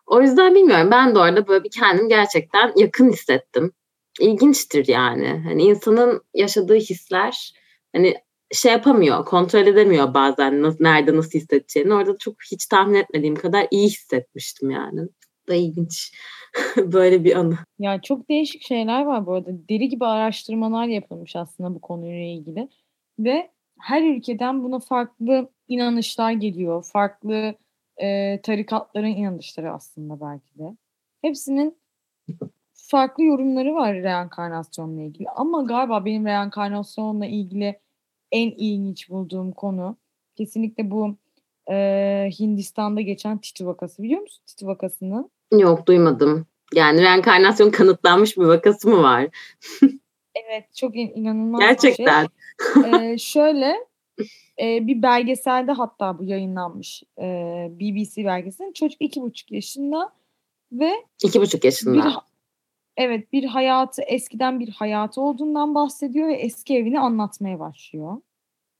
O 0.06 0.22
yüzden 0.22 0.54
bilmiyorum. 0.54 0.90
Ben 0.90 1.14
de 1.14 1.18
orada 1.18 1.48
böyle 1.48 1.64
bir 1.64 1.70
kendim 1.70 2.08
gerçekten 2.08 2.72
yakın 2.76 3.12
hissettim. 3.12 3.72
İlginçtir 4.20 4.86
yani. 4.88 5.42
Hani 5.44 5.62
insanın 5.62 6.22
yaşadığı 6.34 6.74
hisler 6.74 7.52
hani 7.96 8.14
şey 8.52 8.72
yapamıyor, 8.72 9.24
kontrol 9.24 9.66
edemiyor 9.66 10.14
bazen 10.14 10.62
nerede 10.80 11.16
nasıl 11.16 11.38
hissedeceğini. 11.38 11.94
Orada 11.94 12.16
çok 12.18 12.34
hiç 12.52 12.66
tahmin 12.66 12.94
etmediğim 12.94 13.36
kadar 13.36 13.66
iyi 13.70 13.86
hissetmiştim 13.86 14.70
yani. 14.70 15.00
Da 15.48 15.54
ilginç. 15.54 16.12
Böyle 16.76 17.24
bir 17.24 17.36
anı. 17.36 17.58
Ya 17.78 18.00
çok 18.00 18.28
değişik 18.28 18.62
şeyler 18.62 19.02
var 19.04 19.26
bu 19.26 19.34
arada. 19.34 19.50
Deri 19.68 19.88
gibi 19.88 20.06
araştırmalar 20.06 20.86
yapılmış 20.86 21.36
aslında 21.36 21.74
bu 21.74 21.80
konuyla 21.80 22.24
ilgili. 22.24 22.68
Ve 23.18 23.50
her 23.80 24.02
ülkeden 24.02 24.64
buna 24.64 24.78
farklı 24.78 25.50
inanışlar 25.68 26.32
geliyor. 26.32 26.84
Farklı 26.92 27.54
e, 28.02 28.40
tarikatların 28.42 29.06
inanışları 29.06 29.72
aslında 29.72 30.20
belki 30.20 30.58
de. 30.58 30.76
Hepsinin 31.22 31.78
farklı 32.72 33.24
yorumları 33.24 33.74
var 33.74 33.94
reenkarnasyonla 33.94 35.02
ilgili. 35.02 35.28
Ama 35.28 35.62
galiba 35.62 36.04
benim 36.04 36.26
reenkarnasyonla 36.26 37.26
ilgili 37.26 37.80
en 38.32 38.50
ilginç 38.50 39.10
bulduğum 39.10 39.52
konu 39.52 39.96
kesinlikle 40.36 40.90
bu 40.90 41.16
e, 41.70 42.30
Hindistan'da 42.40 43.00
geçen 43.00 43.38
Titi 43.38 43.66
vakası. 43.66 44.02
Biliyor 44.02 44.20
musun 44.20 44.42
Titi 44.46 44.66
vakasını? 44.66 45.30
Yok 45.52 45.86
duymadım. 45.86 46.46
Yani 46.74 47.02
reenkarnasyon 47.02 47.70
kanıtlanmış 47.70 48.36
bir 48.36 48.42
vakası 48.42 48.88
mı 48.88 49.02
var? 49.02 49.26
evet 50.34 50.74
çok 50.76 50.96
in- 50.96 51.12
inanılmaz 51.14 51.60
Gerçekten. 51.60 52.26
bir 52.76 52.82
şey. 52.82 53.12
ee, 53.12 53.18
şöyle 53.18 53.74
e, 54.62 54.86
bir 54.86 55.02
belgeselde 55.02 55.72
hatta 55.72 56.18
bu 56.18 56.24
yayınlanmış 56.24 57.02
e, 57.18 57.24
BBC 57.70 58.24
belgeseli. 58.24 58.74
Çocuk 58.74 59.02
iki 59.02 59.22
buçuk 59.22 59.52
yaşında 59.52 60.12
ve 60.72 60.92
iki 61.24 61.40
buçuk 61.40 61.64
yaşında. 61.64 62.06
Bir, 62.06 62.14
evet 62.96 63.32
bir 63.32 63.44
hayatı 63.44 64.02
eskiden 64.02 64.60
bir 64.60 64.68
hayatı 64.68 65.20
olduğundan 65.20 65.74
bahsediyor 65.74 66.28
ve 66.28 66.34
eski 66.34 66.76
evini 66.76 67.00
anlatmaya 67.00 67.58
başlıyor. 67.58 68.16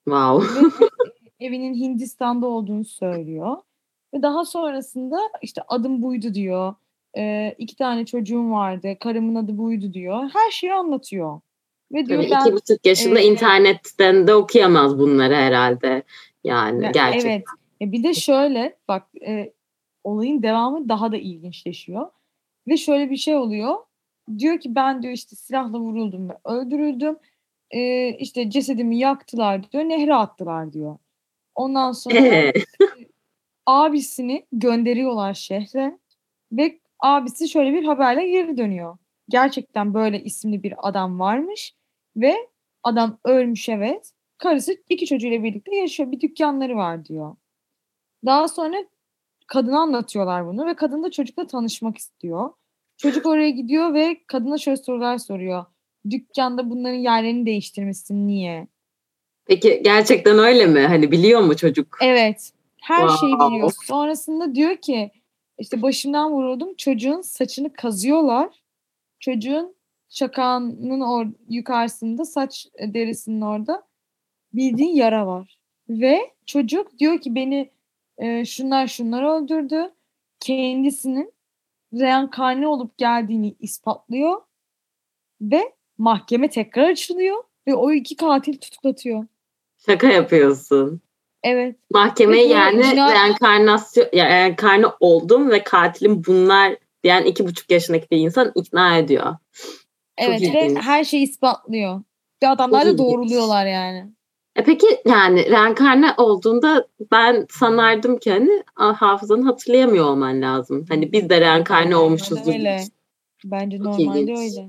Wow. 0.05 0.63
Ve 0.63 0.69
evinin 1.47 1.75
Hindistan'da 1.75 2.47
olduğunu 2.47 2.85
söylüyor. 2.85 3.57
Ve 4.15 4.23
daha 4.23 4.45
sonrasında 4.45 5.19
işte 5.43 5.63
adım 5.69 6.03
buydu 6.03 6.35
diyor. 6.35 6.75
E, 7.17 7.55
iki 7.59 7.77
tane 7.77 8.07
çocuğum 8.07 8.51
vardı. 8.51 8.97
Karımın 9.01 9.35
adı 9.35 9.59
buydu 9.59 9.93
diyor. 9.93 10.31
Her 10.35 10.51
şeyi 10.51 10.73
anlatıyor. 10.73 11.41
Ve 11.93 12.07
diyor 12.07 12.23
Tabii 12.23 12.31
ben, 12.31 12.41
iki 12.41 12.53
buçuk 12.53 12.87
yaşında 12.87 13.21
e, 13.21 13.25
internetten 13.25 14.27
de 14.27 14.35
okuyamaz 14.35 14.99
bunları 14.99 15.35
herhalde. 15.35 16.03
Yani 16.45 16.91
gerçekten. 16.93 17.31
Evet. 17.31 17.45
E, 17.83 17.93
bir 17.93 18.03
de 18.03 18.15
şöyle 18.15 18.77
bak 18.89 19.07
e, 19.27 19.53
olayın 20.05 20.43
devamı 20.43 20.89
daha 20.89 21.13
da 21.13 21.17
ilginçleşiyor. 21.17 22.11
Ve 22.69 22.77
şöyle 22.77 23.11
bir 23.11 23.17
şey 23.17 23.37
oluyor. 23.37 23.77
Diyor 24.39 24.61
ki 24.61 24.75
ben 24.75 25.03
diyor 25.03 25.15
işte 25.15 25.37
silahla 25.37 25.81
vuruldum 25.81 26.29
ve 26.29 26.35
öldürüldüm. 26.45 27.17
E, 27.71 28.09
işte 28.09 28.51
cesedimi 28.51 28.99
yaktılar 28.99 29.73
diyor. 29.73 29.85
Nehre 29.85 30.15
attılar 30.15 30.73
diyor. 30.73 30.99
Ondan 31.55 31.93
sonra 31.93 32.53
abisini 33.69 34.47
gönderiyorlar 34.53 35.35
şehre 35.35 35.99
ve 36.53 36.79
abisi 37.01 37.49
şöyle 37.49 37.73
bir 37.73 37.85
haberle 37.85 38.29
geri 38.29 38.57
dönüyor. 38.57 38.99
Gerçekten 39.29 39.95
böyle 39.95 40.23
isimli 40.23 40.63
bir 40.63 40.75
adam 40.89 41.21
varmış 41.21 41.75
ve 42.17 42.35
adam 42.83 43.19
ölmüş 43.25 43.69
evet. 43.69 44.13
Karısı 44.39 44.77
iki 44.89 45.07
çocuğuyla 45.07 45.43
birlikte 45.43 45.77
yaşıyor. 45.77 46.13
Bir 46.13 46.21
dükkanları 46.21 46.77
var 46.77 47.05
diyor. 47.05 47.37
Daha 48.27 48.49
sonra 48.49 48.77
kadına 49.47 49.81
anlatıyorlar 49.81 50.47
bunu 50.47 50.67
ve 50.67 50.75
kadın 50.75 51.03
da 51.03 51.11
çocukla 51.11 51.47
tanışmak 51.47 51.99
istiyor. 51.99 52.51
Çocuk 52.97 53.27
oraya 53.27 53.51
gidiyor 53.51 53.95
ve 53.95 54.21
kadına 54.27 54.59
şöyle 54.59 54.77
sorular 54.77 55.19
soruyor. 55.19 55.65
Dükkanda 56.11 56.71
bunların 56.71 56.99
yerlerini 56.99 57.47
değiştirmişsin 57.47 58.29
niye? 58.29 58.67
Peki 59.47 59.81
gerçekten 59.85 60.39
öyle 60.39 60.67
mi? 60.67 60.81
Hani 60.81 61.11
biliyor 61.11 61.41
mu 61.41 61.57
çocuk? 61.57 61.99
Evet. 62.03 62.53
Her 62.81 63.09
wow. 63.09 63.17
şeyi 63.21 63.51
biliyor. 63.51 63.73
Sonrasında 63.87 64.55
diyor 64.55 64.77
ki 64.77 65.11
işte 65.59 65.83
başımdan 65.83 66.33
vuruldum. 66.33 66.75
Çocuğun 66.75 67.21
saçını 67.21 67.73
kazıyorlar. 67.73 68.63
Çocuğun 69.21 69.77
şakağının 70.09 71.01
or 71.01 71.27
yukarısında 71.49 72.25
saç 72.25 72.67
derisinin 72.81 73.41
orada 73.41 73.83
bildiğin 74.53 74.95
yara 74.95 75.27
var. 75.27 75.59
Ve 75.89 76.21
çocuk 76.47 76.99
diyor 76.99 77.21
ki 77.21 77.35
beni 77.35 77.71
e, 78.19 78.45
şunlar 78.45 78.87
şunlar 78.87 79.23
öldürdü. 79.23 79.95
Kendisinin 80.41 81.33
reenkarne 81.93 82.67
olup 82.67 82.99
geldiğini 82.99 83.55
ispatlıyor. 83.61 84.41
Ve 85.41 85.73
mahkeme 85.99 86.51
tekrar 86.51 86.91
açılıyor. 86.91 87.45
Ve 87.67 87.75
o 87.75 87.93
iki 87.93 88.17
katil 88.17 88.59
tutuklatıyor. 88.59 89.27
Şaka 89.87 90.07
yapıyorsun. 90.07 91.01
Evet. 91.43 91.77
Mahkeme 91.91 92.39
yani 92.39 92.83
cinayet... 92.83 93.17
reenkarnasyon, 93.17 94.07
yani 94.13 94.29
reenkarne 94.29 94.87
oldum 95.01 95.51
ve 95.51 95.63
katilim 95.63 96.23
bunlar 96.27 96.77
diyen 97.05 97.25
iki 97.25 97.47
buçuk 97.47 97.71
yaşındaki 97.71 98.07
bir 98.11 98.17
insan 98.17 98.53
ikna 98.55 98.99
ediyor. 98.99 99.37
Evet 100.17 100.43
ve 100.43 100.75
her 100.75 101.05
şeyi 101.05 101.23
ispatlıyor. 101.23 102.03
Ve 102.43 102.49
adamlar 102.49 102.87
da 102.87 102.99
doğruluyorlar 102.99 103.67
yani. 103.67 104.07
E 104.57 104.65
peki 104.65 104.87
yani 105.07 105.51
reenkarne 105.51 106.15
olduğunda 106.17 106.87
ben 107.13 107.47
sanardım 107.51 108.19
ki 108.19 108.31
hani 108.31 108.63
hafızanı 108.75 109.45
hatırlayamıyor 109.45 110.05
olman 110.05 110.43
lazım. 110.43 110.87
Hani 110.89 111.13
biz 111.13 111.31
de 111.31 111.41
reenkarne 111.41 111.97
olmuşuzdur. 111.97 112.55
Öyle. 112.55 112.81
Bence 113.45 113.79
normalde 113.79 114.33
öyle. 114.39 114.69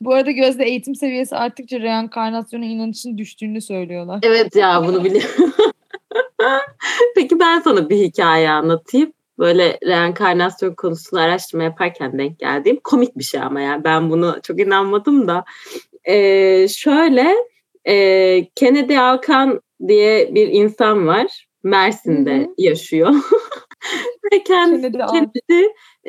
Bu 0.00 0.14
arada 0.14 0.30
Gözde 0.30 0.64
eğitim 0.64 0.94
seviyesi 0.94 1.36
arttıkça 1.36 1.80
reenkarnasyona 1.80 2.64
inanışın 2.64 3.18
düştüğünü 3.18 3.60
söylüyorlar. 3.60 4.18
Evet 4.22 4.56
ya 4.56 4.82
bunu 4.86 5.04
biliyorum. 5.04 5.52
Peki 7.14 7.40
ben 7.40 7.60
sana 7.60 7.90
bir 7.90 7.96
hikaye 7.96 8.50
anlatayım. 8.50 9.12
Böyle 9.38 9.78
reenkarnasyon 9.86 10.74
konusunu 10.74 11.20
araştırma 11.20 11.64
yaparken 11.64 12.18
denk 12.18 12.38
geldiğim 12.38 12.80
komik 12.84 13.18
bir 13.18 13.24
şey 13.24 13.40
ama 13.40 13.60
yani 13.60 13.84
ben 13.84 14.10
bunu 14.10 14.36
çok 14.42 14.60
inanmadım 14.60 15.28
da. 15.28 15.44
Ee, 16.04 16.68
şöyle 16.68 17.34
e, 17.84 18.48
Kennedy 18.54 18.98
Alkan 18.98 19.60
diye 19.88 20.34
bir 20.34 20.48
insan 20.48 21.06
var. 21.06 21.46
Mersin'de 21.62 22.38
Hı-hı. 22.38 22.54
yaşıyor. 22.58 23.08
Ve 24.32 24.42
kendisi 24.44 24.92
Kennedy, 24.92 24.98
Kennedy, 24.98 25.68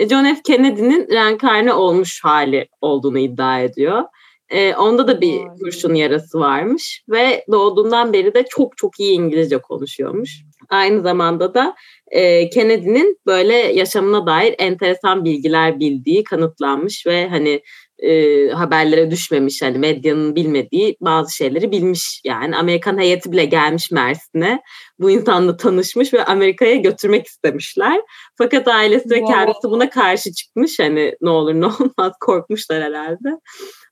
John 0.10 0.24
F. 0.24 0.42
Kennedy'nin 0.44 1.08
reenkarne 1.08 1.74
olmuş 1.74 2.24
hali 2.24 2.70
olduğunu 2.82 3.20
iddia 3.20 3.60
ediyor. 3.60 4.04
E, 4.50 4.76
onda 4.76 5.08
da 5.08 5.22
bir 5.22 5.34
Ay. 5.34 5.58
kurşun 5.60 5.94
yarası 5.94 6.40
varmış 6.40 7.04
ve 7.10 7.46
doğduğundan 7.52 8.14
beri 8.14 8.34
de 8.34 8.46
çok 8.50 8.78
çok 8.78 9.00
iyi 9.00 9.14
İngilizce 9.14 9.58
konuşuyormuş. 9.58 10.42
Aynı 10.70 11.02
zamanda 11.02 11.54
da 11.54 11.76
e, 12.12 12.50
Kennedy'nin 12.50 13.20
böyle 13.26 13.54
yaşamına 13.54 14.26
dair 14.26 14.56
enteresan 14.60 15.26
bilgiler 15.26 15.80
bildiği 15.80 16.24
kanıtlanmış 16.24 17.08
ve 17.08 17.30
hani 17.30 17.62
e, 18.00 18.48
haberlere 18.50 19.12
düşmemiş 19.12 19.62
hani 19.62 19.78
medyanın 19.78 20.36
bilmediği 20.36 20.98
bazı 21.02 21.36
şeyleri 21.36 21.72
bilmiş. 21.72 22.22
Yani 22.26 22.58
Amerikan 22.58 22.98
heyeti 22.98 23.32
bile 23.32 23.46
gelmiş 23.46 23.92
Mersin'e 23.92 24.62
bu 25.00 25.12
insanla 25.12 25.58
tanışmış 25.58 26.14
ve 26.14 26.26
Amerika'ya 26.26 26.76
götürmek 26.76 27.28
istemişler. 27.28 28.02
Fakat 28.38 28.68
ailesi 28.68 29.10
ve 29.10 29.24
kendisi 29.24 29.64
buna 29.64 29.90
karşı 29.90 30.34
çıkmış 30.34 30.80
hani 30.80 31.16
ne 31.22 31.30
olur 31.30 31.54
ne 31.54 31.66
olmaz 31.66 32.14
korkmuşlar 32.22 32.84
herhalde. 32.84 33.40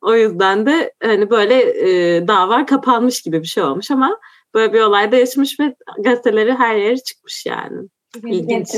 O 0.02 0.16
yüzden 0.16 0.66
de 0.66 0.94
hani 1.04 1.30
böyle 1.30 1.56
e, 1.90 2.28
dava 2.28 2.66
kapanmış 2.66 3.22
gibi 3.22 3.42
bir 3.42 3.48
şey 3.48 3.64
olmuş 3.64 3.92
ama 3.92 4.20
böyle 4.54 4.74
bir 4.74 4.82
olayda 4.82 5.16
yaşamış 5.16 5.60
ve 5.60 5.76
gazeteleri 6.00 6.54
her 6.54 6.76
yere 6.76 6.98
çıkmış 6.98 7.46
yani. 7.46 7.88
İlginç. 8.16 8.70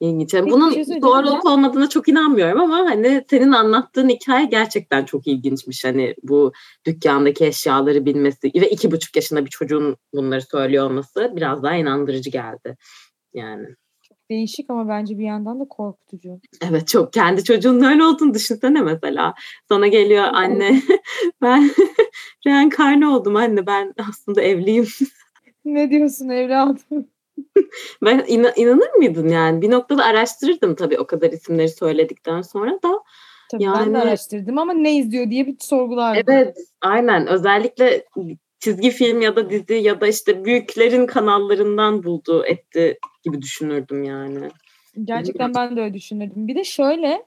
İlginç. 0.00 0.34
Yani 0.34 0.50
bunun 0.50 0.70
şey 0.70 1.02
doğru 1.02 1.28
olup 1.28 1.46
olmadığına 1.46 1.88
çok 1.88 2.08
inanmıyorum 2.08 2.60
ama 2.60 2.76
hani 2.76 3.24
senin 3.30 3.52
anlattığın 3.52 4.08
hikaye 4.08 4.46
gerçekten 4.46 5.04
çok 5.04 5.26
ilginçmiş. 5.26 5.84
Hani 5.84 6.14
bu 6.22 6.52
dükkandaki 6.86 7.46
eşyaları 7.46 8.06
bilmesi 8.06 8.52
ve 8.54 8.70
iki 8.70 8.90
buçuk 8.90 9.16
yaşında 9.16 9.44
bir 9.44 9.50
çocuğun 9.50 9.96
bunları 10.14 10.42
söylüyor 10.42 10.90
olması 10.90 11.32
biraz 11.36 11.62
daha 11.62 11.76
inandırıcı 11.76 12.30
geldi. 12.30 12.76
Yani. 13.34 13.66
Değişik 14.30 14.70
ama 14.70 14.88
bence 14.88 15.18
bir 15.18 15.24
yandan 15.24 15.60
da 15.60 15.64
korkutucu. 15.64 16.40
Evet 16.70 16.88
çok. 16.88 17.12
Kendi 17.12 17.44
çocuğunun 17.44 17.82
öyle 17.82 18.04
olduğunu 18.04 18.34
düşünsene 18.34 18.82
mesela. 18.82 19.34
Sana 19.68 19.86
geliyor 19.86 20.24
anne 20.24 20.82
ben 21.42 21.70
reenkarne 22.46 23.06
oldum 23.06 23.36
anne 23.36 23.66
ben 23.66 23.94
aslında 24.08 24.42
evliyim. 24.42 24.86
ne 25.64 25.90
diyorsun 25.90 26.28
evladım? 26.28 27.08
ben 28.04 28.24
inan, 28.28 28.52
inanır 28.56 28.90
mıydın 28.98 29.28
yani? 29.28 29.62
Bir 29.62 29.70
noktada 29.70 30.04
araştırırdım 30.04 30.74
tabii 30.74 30.98
o 30.98 31.06
kadar 31.06 31.32
isimleri 31.32 31.68
söyledikten 31.68 32.42
sonra 32.42 32.78
da. 32.82 33.02
Tabii 33.50 33.62
yani, 33.62 33.86
ben 33.86 33.94
de 33.94 33.98
araştırdım 33.98 34.58
ama 34.58 34.72
ne 34.72 34.96
izliyor 34.96 35.30
diye 35.30 35.46
bir 35.46 35.56
sorgulardım. 35.60 36.22
Evet 36.26 36.56
aynen 36.80 37.26
özellikle 37.26 38.04
çizgi 38.58 38.90
film 38.90 39.20
ya 39.20 39.36
da 39.36 39.50
dizi 39.50 39.74
ya 39.74 40.00
da 40.00 40.06
işte 40.06 40.44
büyüklerin 40.44 41.06
kanallarından 41.06 42.02
buldu 42.02 42.44
etti 42.46 42.98
gibi 43.22 43.42
düşünürdüm 43.42 44.02
yani. 44.02 44.48
Gerçekten 45.04 45.54
ben 45.54 45.76
de 45.76 45.80
öyle 45.80 45.94
düşünürdüm. 45.94 46.48
Bir 46.48 46.54
de 46.54 46.64
şöyle 46.64 47.22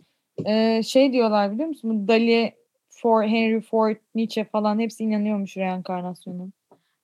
e, 0.46 0.84
şey 0.84 1.14
diyorlar 1.14 1.52
biliyor 1.52 1.68
musun? 1.68 2.08
Dali, 2.08 2.54
Ford, 2.90 3.24
Henry 3.24 3.62
Ford, 3.62 3.96
Nietzsche 4.16 4.44
falan 4.44 4.80
hepsi 4.80 5.04
inanıyormuş 5.04 5.58
reenkarnasyona. 5.58 6.44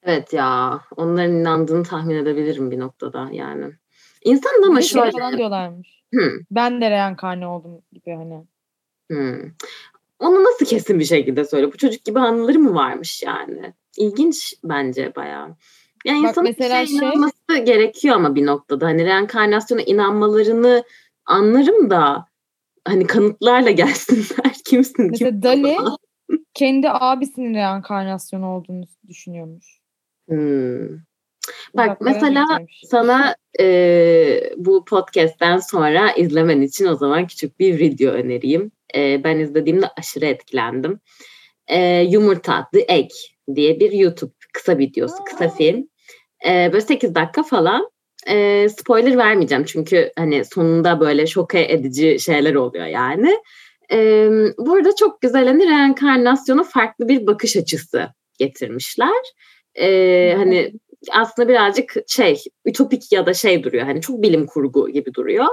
Evet 0.04 0.34
ya 0.34 0.82
onların 0.96 1.36
inandığını 1.36 1.84
tahmin 1.84 2.16
edebilirim 2.16 2.72
bir 2.72 2.80
noktada 2.80 3.30
yani. 3.32 3.66
İnsan 4.24 4.64
da 4.64 4.68
ama 4.68 4.82
şey 4.82 5.02
şöyle. 5.02 5.12
falan 5.12 5.38
diyorlarmış. 5.38 6.04
Hı. 6.14 6.32
Ben 6.52 6.82
de 6.82 6.90
reenkarne 6.90 7.48
oldum 7.48 7.82
gibi 7.94 8.16
hani. 8.16 8.46
Hı. 9.12 9.52
Onu 10.20 10.44
nasıl 10.44 10.66
kesin 10.66 11.00
bir 11.00 11.06
şekilde 11.06 11.46
söyle? 11.46 11.74
Bu 11.74 11.78
çocuk 11.78 12.06
gibi 12.06 12.20
anıları 12.20 12.60
mı 12.60 12.76
varmış 12.76 13.24
yani? 13.24 13.74
İlginç 13.98 14.54
bence 14.64 15.16
bayağı. 15.16 15.56
Yani 16.06 16.24
Bak 16.24 16.30
insanın 16.30 16.48
mesela 16.48 16.86
şey 16.86 16.96
inanması 16.96 17.34
şey... 17.52 17.66
gerekiyor 17.66 18.16
ama 18.16 18.36
bir 18.36 18.46
noktada. 18.46 18.86
Hani 18.86 19.06
reenkarnasyona 19.06 19.82
inanmalarını 19.82 20.84
anlarım 21.26 21.90
da 21.90 22.26
hani 22.86 23.08
kanıtlarla 23.08 23.72
gelsinler. 23.72 24.54
Kimsin? 24.66 25.06
Mesela 25.12 25.32
kim 25.32 25.44
Dali 25.44 25.78
kendi 26.54 26.90
abisinin 26.90 27.54
reenkarnasyonu 27.54 28.56
olduğunu 28.56 28.84
düşünüyormuş. 29.08 29.81
Hmm. 30.32 30.88
Bak 31.74 32.02
mesela 32.02 32.46
sana 32.90 33.36
e, 33.60 34.54
bu 34.58 34.86
podcast'ten 34.86 35.58
sonra 35.58 36.12
izlemen 36.12 36.62
için 36.62 36.86
o 36.86 36.96
zaman 36.96 37.28
küçük 37.28 37.60
bir 37.60 37.80
video 37.80 38.12
önereyim. 38.12 38.72
E, 38.96 39.24
ben 39.24 39.40
izlediğimde 39.40 39.86
aşırı 39.98 40.26
etkilendim. 40.26 41.00
E, 41.68 42.02
Yumurta, 42.02 42.68
The 42.74 42.86
Egg 42.88 43.10
diye 43.56 43.80
bir 43.80 43.92
YouTube 43.92 44.32
kısa 44.54 44.78
videosu, 44.78 45.24
kısa 45.24 45.50
film. 45.50 45.88
E, 46.48 46.70
böyle 46.74 46.82
8 46.82 47.16
dakika 47.16 47.44
falan. 47.44 47.90
E, 48.28 48.68
spoiler 48.70 49.18
vermeyeceğim 49.18 49.64
çünkü 49.64 50.12
hani 50.18 50.46
sonunda 50.46 51.00
böyle 51.00 51.28
şok 51.28 51.56
edici 51.56 52.20
şeyler 52.20 52.56
oluyor 52.56 52.86
yani. 52.86 53.38
E, 53.92 54.30
burada 54.58 54.96
çok 54.96 55.22
güzel 55.22 55.48
hani 55.48 55.70
reenkarnasyona 55.70 56.64
farklı 56.64 57.08
bir 57.08 57.28
bakış 57.28 57.58
açısı 57.58 58.08
getirmişler 58.40 59.24
e, 59.76 60.34
hani 60.38 60.74
aslında 61.12 61.50
birazcık 61.50 61.96
şey 62.08 62.44
ütopik 62.66 63.12
ya 63.12 63.26
da 63.26 63.34
şey 63.34 63.64
duruyor 63.64 63.86
hani 63.86 64.02
çok 64.02 64.22
bilim 64.22 64.46
kurgu 64.46 64.90
gibi 64.90 65.14
duruyor. 65.14 65.46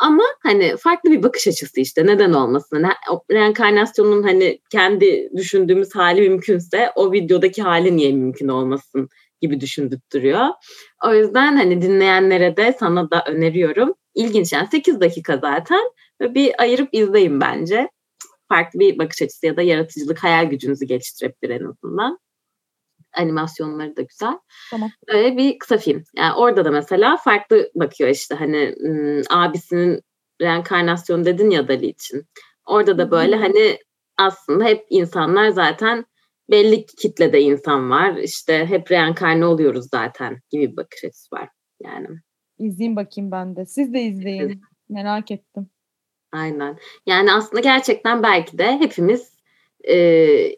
Ama 0.00 0.22
hani 0.42 0.76
farklı 0.76 1.10
bir 1.10 1.22
bakış 1.22 1.48
açısı 1.48 1.80
işte 1.80 2.06
neden 2.06 2.32
olmasın? 2.32 2.82
Hani 2.82 3.20
reenkarnasyonun 3.30 4.22
hani 4.22 4.60
kendi 4.70 5.30
düşündüğümüz 5.36 5.94
hali 5.94 6.28
mümkünse 6.28 6.90
o 6.94 7.12
videodaki 7.12 7.62
hali 7.62 7.96
niye 7.96 8.12
mümkün 8.12 8.48
olmasın 8.48 9.08
gibi 9.40 9.60
düşündürtüyor. 9.60 10.46
O 11.06 11.14
yüzden 11.14 11.56
hani 11.56 11.82
dinleyenlere 11.82 12.56
de 12.56 12.76
sana 12.80 13.10
da 13.10 13.24
öneriyorum. 13.26 13.94
İlginç 14.14 14.52
yani 14.52 14.68
8 14.70 15.00
dakika 15.00 15.36
zaten 15.36 15.90
bir 16.20 16.62
ayırıp 16.62 16.88
izleyin 16.92 17.40
bence. 17.40 17.88
Farklı 18.48 18.80
bir 18.80 18.98
bakış 18.98 19.22
açısı 19.22 19.46
ya 19.46 19.56
da 19.56 19.62
yaratıcılık, 19.62 20.18
hayal 20.18 20.44
gücünüzü 20.44 20.84
geliştirebilir 20.84 21.50
en 21.50 21.64
azından 21.64 22.18
animasyonları 23.16 23.96
da 23.96 24.02
güzel. 24.02 24.38
Tamam. 24.70 24.90
Böyle 25.08 25.36
bir 25.36 25.58
kısa 25.58 25.78
film. 25.78 26.04
Yani 26.16 26.34
orada 26.34 26.64
da 26.64 26.70
mesela 26.70 27.16
farklı 27.16 27.70
bakıyor 27.74 28.10
işte 28.10 28.34
hani 28.34 28.74
abisinin 29.30 30.00
reenkarnasyon 30.40 31.24
dedin 31.24 31.50
ya 31.50 31.68
Dali 31.68 31.86
için. 31.86 32.26
Orada 32.66 32.98
da 32.98 33.10
böyle 33.10 33.36
hani 33.36 33.78
aslında 34.18 34.64
hep 34.64 34.86
insanlar 34.90 35.48
zaten 35.48 36.04
belli 36.50 36.86
kitlede 36.86 37.40
insan 37.40 37.90
var. 37.90 38.16
İşte 38.16 38.66
hep 38.66 38.90
reenkarne 38.90 39.46
oluyoruz 39.46 39.86
zaten 39.90 40.40
gibi 40.50 40.72
bir 40.72 40.76
bakış 40.76 41.04
açısı 41.04 41.36
var. 41.36 41.48
Yani. 41.82 42.06
İzleyeyim 42.58 42.96
bakayım 42.96 43.30
ben 43.30 43.56
de. 43.56 43.66
Siz 43.66 43.94
de 43.94 44.02
izleyin. 44.02 44.40
Evet. 44.40 44.58
Merak 44.88 45.30
ettim. 45.30 45.70
Aynen. 46.32 46.78
Yani 47.06 47.32
aslında 47.32 47.60
gerçekten 47.60 48.22
belki 48.22 48.58
de 48.58 48.78
hepimiz 48.78 49.39
e, 49.88 49.96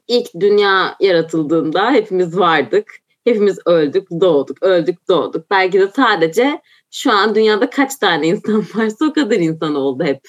ilk 0.09 0.41
dünya 0.41 0.97
yaratıldığında 1.01 1.93
hepimiz 1.93 2.39
vardık. 2.39 2.93
Hepimiz 3.25 3.59
öldük, 3.67 4.11
doğduk, 4.11 4.63
öldük, 4.63 5.09
doğduk. 5.09 5.51
Belki 5.51 5.81
de 5.81 5.89
sadece 5.89 6.61
şu 6.91 7.13
an 7.13 7.35
dünyada 7.35 7.71
kaç 7.71 7.97
tane 7.97 8.27
insan 8.27 8.65
varsa 8.75 9.05
o 9.05 9.13
kadar 9.13 9.37
insan 9.37 9.75
oldu 9.75 10.05
hep. 10.05 10.21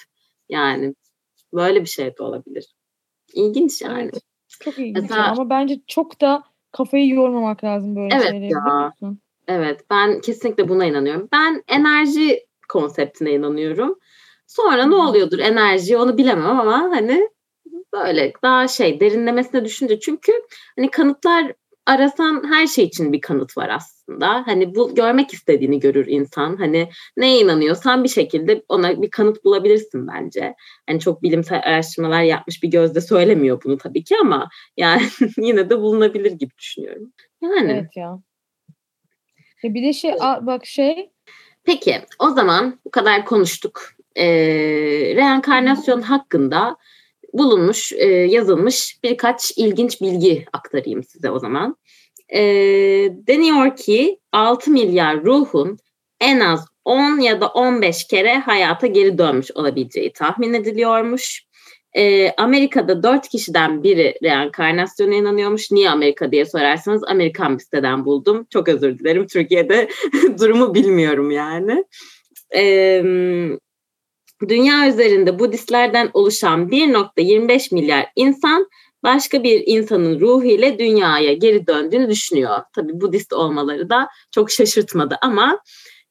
Yani 0.49 0.95
böyle 1.53 1.81
bir 1.81 1.89
şey 1.89 2.17
de 2.17 2.23
olabilir. 2.23 2.65
İlginç 3.33 3.81
yani. 3.81 4.09
Evet, 4.13 4.23
çok 4.59 4.79
ilginç 4.79 5.01
Mesela, 5.01 5.31
ama 5.31 5.49
bence 5.49 5.79
çok 5.87 6.21
da 6.21 6.43
kafayı 6.71 7.07
yormamak 7.07 7.63
lazım 7.63 7.95
böyle 7.95 8.15
evet 8.15 8.29
şeylere. 8.29 8.49
Ya. 8.53 8.93
Evet 9.47 9.81
ben 9.89 10.21
kesinlikle 10.21 10.69
buna 10.69 10.85
inanıyorum. 10.85 11.29
Ben 11.31 11.63
enerji 11.67 12.45
konseptine 12.69 13.31
inanıyorum. 13.31 13.99
Sonra 14.47 14.85
ne 14.85 14.95
oluyordur 14.95 15.39
enerji 15.39 15.97
onu 15.97 16.17
bilemem 16.17 16.59
ama 16.59 16.73
hani 16.73 17.29
böyle 17.93 18.33
daha 18.43 18.67
şey 18.67 18.99
derinlemesine 18.99 19.65
düşünce 19.65 19.99
çünkü 19.99 20.31
hani 20.75 20.91
kanıtlar 20.91 21.53
arasan 21.85 22.53
her 22.53 22.67
şey 22.67 22.85
için 22.85 23.13
bir 23.13 23.21
kanıt 23.21 23.57
var 23.57 23.69
aslında. 23.69 24.47
Hani 24.47 24.75
bu 24.75 24.95
görmek 24.95 25.33
istediğini 25.33 25.79
görür 25.79 26.07
insan. 26.07 26.57
Hani 26.57 26.89
neye 27.17 27.39
inanıyorsan 27.39 28.03
bir 28.03 28.09
şekilde 28.09 28.63
ona 28.69 29.01
bir 29.01 29.09
kanıt 29.09 29.43
bulabilirsin 29.43 30.07
bence. 30.07 30.55
Hani 30.89 30.99
çok 30.99 31.23
bilimsel 31.23 31.61
araştırmalar 31.63 32.21
yapmış 32.21 32.63
bir 32.63 32.67
gözde 32.67 33.01
söylemiyor 33.01 33.61
bunu 33.63 33.77
tabii 33.77 34.03
ki 34.03 34.15
ama 34.21 34.49
yani 34.77 35.01
yine 35.37 35.69
de 35.69 35.79
bulunabilir 35.79 36.31
gibi 36.31 36.53
düşünüyorum. 36.57 37.13
Yani. 37.41 37.71
Evet 37.71 37.97
ya. 37.97 38.19
E 39.63 39.73
bir 39.73 39.83
de 39.83 39.93
şey 39.93 40.13
bak 40.41 40.65
şey. 40.65 41.09
Peki 41.63 42.01
o 42.19 42.29
zaman 42.29 42.79
bu 42.85 42.91
kadar 42.91 43.25
konuştuk. 43.25 43.89
Ee, 44.15 44.25
reenkarnasyon 45.15 46.01
hakkında 46.01 46.77
bulunmuş, 47.33 47.93
e, 47.93 48.05
yazılmış 48.07 48.97
birkaç 49.03 49.51
ilginç 49.57 50.01
bilgi 50.01 50.45
aktarayım 50.53 51.03
size 51.03 51.29
o 51.29 51.39
zaman. 51.39 51.75
E, 52.29 52.41
deniyor 53.27 53.75
ki 53.75 54.19
6 54.31 54.71
milyar 54.71 55.23
ruhun 55.23 55.77
en 56.21 56.39
az 56.39 56.65
10 56.85 57.19
ya 57.19 57.41
da 57.41 57.47
15 57.47 58.07
kere 58.07 58.39
hayata 58.39 58.87
geri 58.87 59.17
dönmüş 59.17 59.51
olabileceği 59.51 60.13
tahmin 60.13 60.53
ediliyormuş. 60.53 61.43
E, 61.93 62.31
Amerika'da 62.31 63.03
4 63.03 63.27
kişiden 63.29 63.83
biri 63.83 64.15
reenkarnasyona 64.23 65.15
inanıyormuş. 65.15 65.71
Niye 65.71 65.89
Amerika 65.89 66.31
diye 66.31 66.45
sorarsanız 66.45 67.03
Amerikan 67.03 67.57
bir 67.57 67.63
siteden 67.63 68.05
buldum. 68.05 68.47
Çok 68.49 68.67
özür 68.67 68.99
dilerim. 68.99 69.27
Türkiye'de 69.27 69.89
durumu 70.39 70.73
bilmiyorum 70.73 71.31
yani. 71.31 71.85
E, 72.55 73.03
dünya 74.49 74.89
üzerinde 74.89 75.39
Budistlerden 75.39 76.09
oluşan 76.13 76.69
1.25 76.69 77.73
milyar 77.73 78.05
insan 78.15 78.67
başka 79.03 79.43
bir 79.43 79.63
insanın 79.65 80.19
ruhu 80.19 80.43
ile 80.43 80.79
dünyaya 80.79 81.33
geri 81.33 81.67
döndüğünü 81.67 82.09
düşünüyor. 82.09 82.59
Tabii 82.75 83.01
Budist 83.01 83.33
olmaları 83.33 83.89
da 83.89 84.07
çok 84.31 84.51
şaşırtmadı 84.51 85.17
ama 85.21 85.59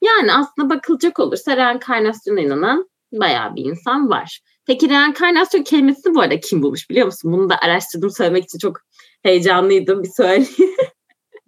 yani 0.03 0.33
aslında 0.33 0.75
bakılacak 0.75 1.19
olursa 1.19 1.57
reenkarnasyona 1.57 2.41
inanan 2.41 2.89
bayağı 3.13 3.57
bir 3.57 3.65
insan 3.65 4.11
var. 4.11 4.41
Peki 4.67 4.89
reenkarnasyon 4.89 5.63
kelimesini 5.63 6.15
bu 6.15 6.21
arada 6.21 6.41
kim 6.41 6.63
bulmuş 6.63 6.91
biliyor 6.91 7.07
musun? 7.07 7.33
Bunu 7.33 7.51
da 7.51 7.59
araştırdım 7.59 8.11
söylemek 8.11 8.45
için 8.45 8.59
çok 8.59 8.81
heyecanlıydım 9.23 10.03
bir 10.03 10.09
söyleyeyim. 10.09 10.75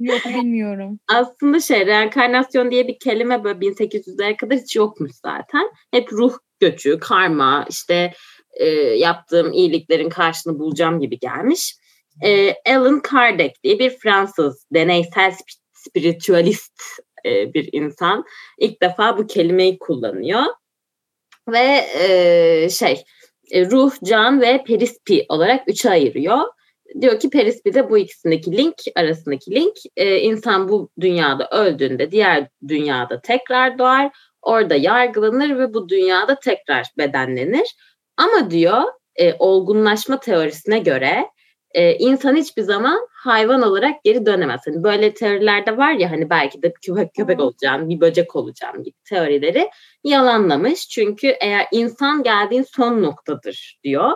Yok 0.00 0.20
bilmiyorum. 0.24 0.98
Aslında 1.08 1.60
şey 1.60 1.86
reenkarnasyon 1.86 2.70
diye 2.70 2.88
bir 2.88 2.98
kelime 2.98 3.44
böyle 3.44 3.58
1800'lere 3.58 4.36
kadar 4.36 4.58
hiç 4.58 4.76
yokmuş 4.76 5.12
zaten. 5.12 5.70
Hep 5.90 6.12
ruh 6.12 6.38
göçü, 6.64 6.98
karma, 6.98 7.66
işte 7.70 8.12
e, 8.52 8.66
yaptığım 9.06 9.52
iyiliklerin 9.52 10.08
karşılığını 10.08 10.58
bulacağım 10.58 11.00
gibi 11.00 11.18
gelmiş. 11.18 11.74
E, 12.24 12.54
Alan 12.66 13.00
Kardec 13.00 13.54
diye 13.64 13.78
bir 13.78 13.90
Fransız 13.90 14.66
deneysel 14.74 15.34
spiritüalist 15.72 16.82
e, 17.26 17.54
bir 17.54 17.68
insan 17.72 18.24
ilk 18.58 18.82
defa 18.82 19.18
bu 19.18 19.26
kelimeyi 19.26 19.78
kullanıyor. 19.78 20.42
Ve 21.48 21.86
e, 22.00 22.68
şey 22.70 23.04
e, 23.50 23.70
ruh, 23.70 23.92
can 24.04 24.40
ve 24.40 24.64
perispi 24.64 25.26
olarak 25.28 25.68
üçe 25.68 25.90
ayırıyor. 25.90 26.38
Diyor 27.00 27.20
ki 27.20 27.30
perispi'de 27.30 27.90
bu 27.90 27.98
ikisindeki 27.98 28.56
link 28.56 28.74
arasındaki 28.96 29.50
link 29.50 29.76
e, 29.96 30.18
insan 30.20 30.68
bu 30.68 30.90
dünyada 31.00 31.48
öldüğünde 31.50 32.10
diğer 32.10 32.48
dünyada 32.68 33.20
tekrar 33.20 33.78
doğar 33.78 34.10
orada 34.44 34.74
yargılanır 34.74 35.58
ve 35.58 35.74
bu 35.74 35.88
dünyada 35.88 36.38
tekrar 36.40 36.86
bedenlenir. 36.98 37.74
Ama 38.16 38.50
diyor 38.50 38.82
e, 39.16 39.34
olgunlaşma 39.38 40.20
teorisine 40.20 40.78
göre 40.78 41.28
e, 41.74 41.94
insan 41.94 42.36
hiçbir 42.36 42.62
zaman 42.62 43.08
hayvan 43.12 43.62
olarak 43.62 44.04
geri 44.04 44.26
dönemez. 44.26 44.60
Hani 44.66 44.82
böyle 44.84 45.14
teorilerde 45.14 45.76
var 45.76 45.92
ya 45.92 46.10
hani 46.10 46.30
belki 46.30 46.62
de 46.62 46.72
köpek 46.82 47.14
köpek 47.14 47.40
olacağım, 47.40 47.88
bir 47.88 48.00
böcek 48.00 48.36
olacağım 48.36 48.82
gibi 48.82 48.96
teorileri 49.08 49.70
yalanlamış. 50.04 50.88
Çünkü 50.88 51.26
eğer 51.40 51.66
insan 51.72 52.22
geldiğin 52.22 52.62
son 52.62 53.02
noktadır 53.02 53.78
diyor. 53.84 54.12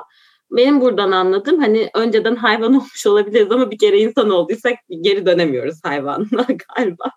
Benim 0.51 0.81
buradan 0.81 1.13
anladığım 1.13 1.61
hani 1.61 1.91
önceden 1.95 2.37
hayvan 2.37 2.75
olmuş 2.75 3.07
olabiliriz 3.07 3.53
ama 3.53 3.71
bir 3.71 3.79
kere 3.79 3.99
insan 3.99 4.31
olduysak 4.31 4.79
geri 5.01 5.27
dönemiyoruz 5.27 5.81
hayvanla 5.85 6.47
galiba. 6.77 7.11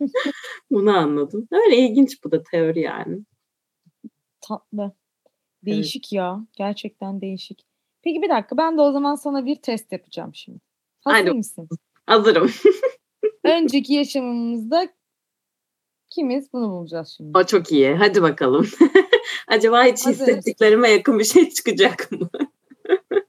Bunu 0.70 0.96
anladım. 0.96 1.48
Öyle 1.52 1.76
ilginç 1.76 2.24
bu 2.24 2.30
da 2.30 2.42
teori 2.42 2.80
yani. 2.80 3.18
Tatlı. 4.40 4.92
Değişik 5.64 6.04
evet. 6.04 6.12
ya. 6.12 6.46
Gerçekten 6.56 7.20
değişik. 7.20 7.66
Peki 8.02 8.22
bir 8.22 8.28
dakika 8.28 8.56
ben 8.56 8.78
de 8.78 8.80
o 8.80 8.92
zaman 8.92 9.14
sana 9.14 9.46
bir 9.46 9.56
test 9.56 9.92
yapacağım 9.92 10.34
şimdi. 10.34 10.60
Hazır 11.04 11.16
Haydi. 11.16 11.32
mısın? 11.32 11.68
Hazırım. 12.06 12.50
Önceki 13.44 13.94
yaşamımızda 13.94 14.88
kimiz 16.10 16.52
bunu 16.52 16.70
bulacağız 16.70 17.14
şimdi. 17.16 17.38
O 17.38 17.44
çok 17.44 17.72
iyi. 17.72 17.94
Hadi 17.94 18.22
bakalım. 18.22 18.66
Acaba 19.48 19.84
hiç 19.84 20.06
Hazır. 20.06 20.26
hissettiklerime 20.26 20.90
yakın 20.90 21.18
bir 21.18 21.24
şey 21.24 21.50
çıkacak 21.50 22.12
mı? 22.12 22.30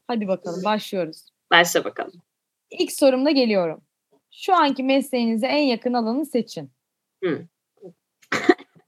Hadi 0.08 0.28
bakalım 0.28 0.64
başlıyoruz. 0.64 1.26
Başla 1.52 1.84
bakalım. 1.84 2.22
İlk 2.70 2.92
sorumda 2.92 3.32
geliyorum. 3.32 3.82
Şu 4.32 4.56
anki 4.56 4.84
mesleğinize 4.84 5.48
en 5.48 5.64
yakın 5.64 5.94
alanı 5.94 6.26
seçin. 6.26 6.72
Hı. 7.24 7.48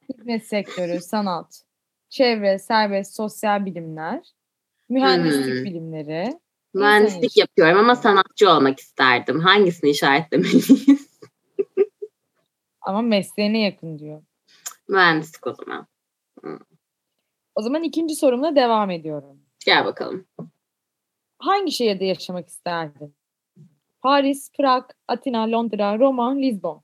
Hizmet 0.09 0.47
sektörü, 0.47 1.01
sanat, 1.01 1.63
çevre, 2.09 2.59
serbest, 2.59 3.15
sosyal 3.15 3.65
bilimler, 3.65 4.33
mühendislik 4.89 5.55
hmm. 5.55 5.63
bilimleri. 5.63 6.39
Mühendislik 6.73 7.37
yapıyorum 7.37 7.77
ama 7.77 7.95
sanatçı 7.95 8.49
olmak 8.49 8.79
isterdim. 8.79 9.39
Hangisini 9.39 9.89
işaretlemeliyiz? 9.89 10.87
ama 12.81 13.01
mesleğine 13.01 13.59
yakın 13.59 13.99
diyor. 13.99 14.23
Mühendislik 14.87 15.47
o 15.47 15.53
zaman. 15.53 15.87
Hmm. 16.41 16.59
O 17.55 17.61
zaman 17.61 17.83
ikinci 17.83 18.15
sorumla 18.15 18.55
devam 18.55 18.89
ediyorum. 18.91 19.39
Gel 19.65 19.85
bakalım. 19.85 20.25
Hangi 21.37 21.71
şehirde 21.71 22.05
yaşamak 22.05 22.47
isterdin? 22.47 23.15
Paris, 24.03 24.51
Prag, 24.57 24.83
Atina, 25.07 25.51
Londra, 25.51 25.99
Roma, 25.99 26.35
Lisbon. 26.35 26.81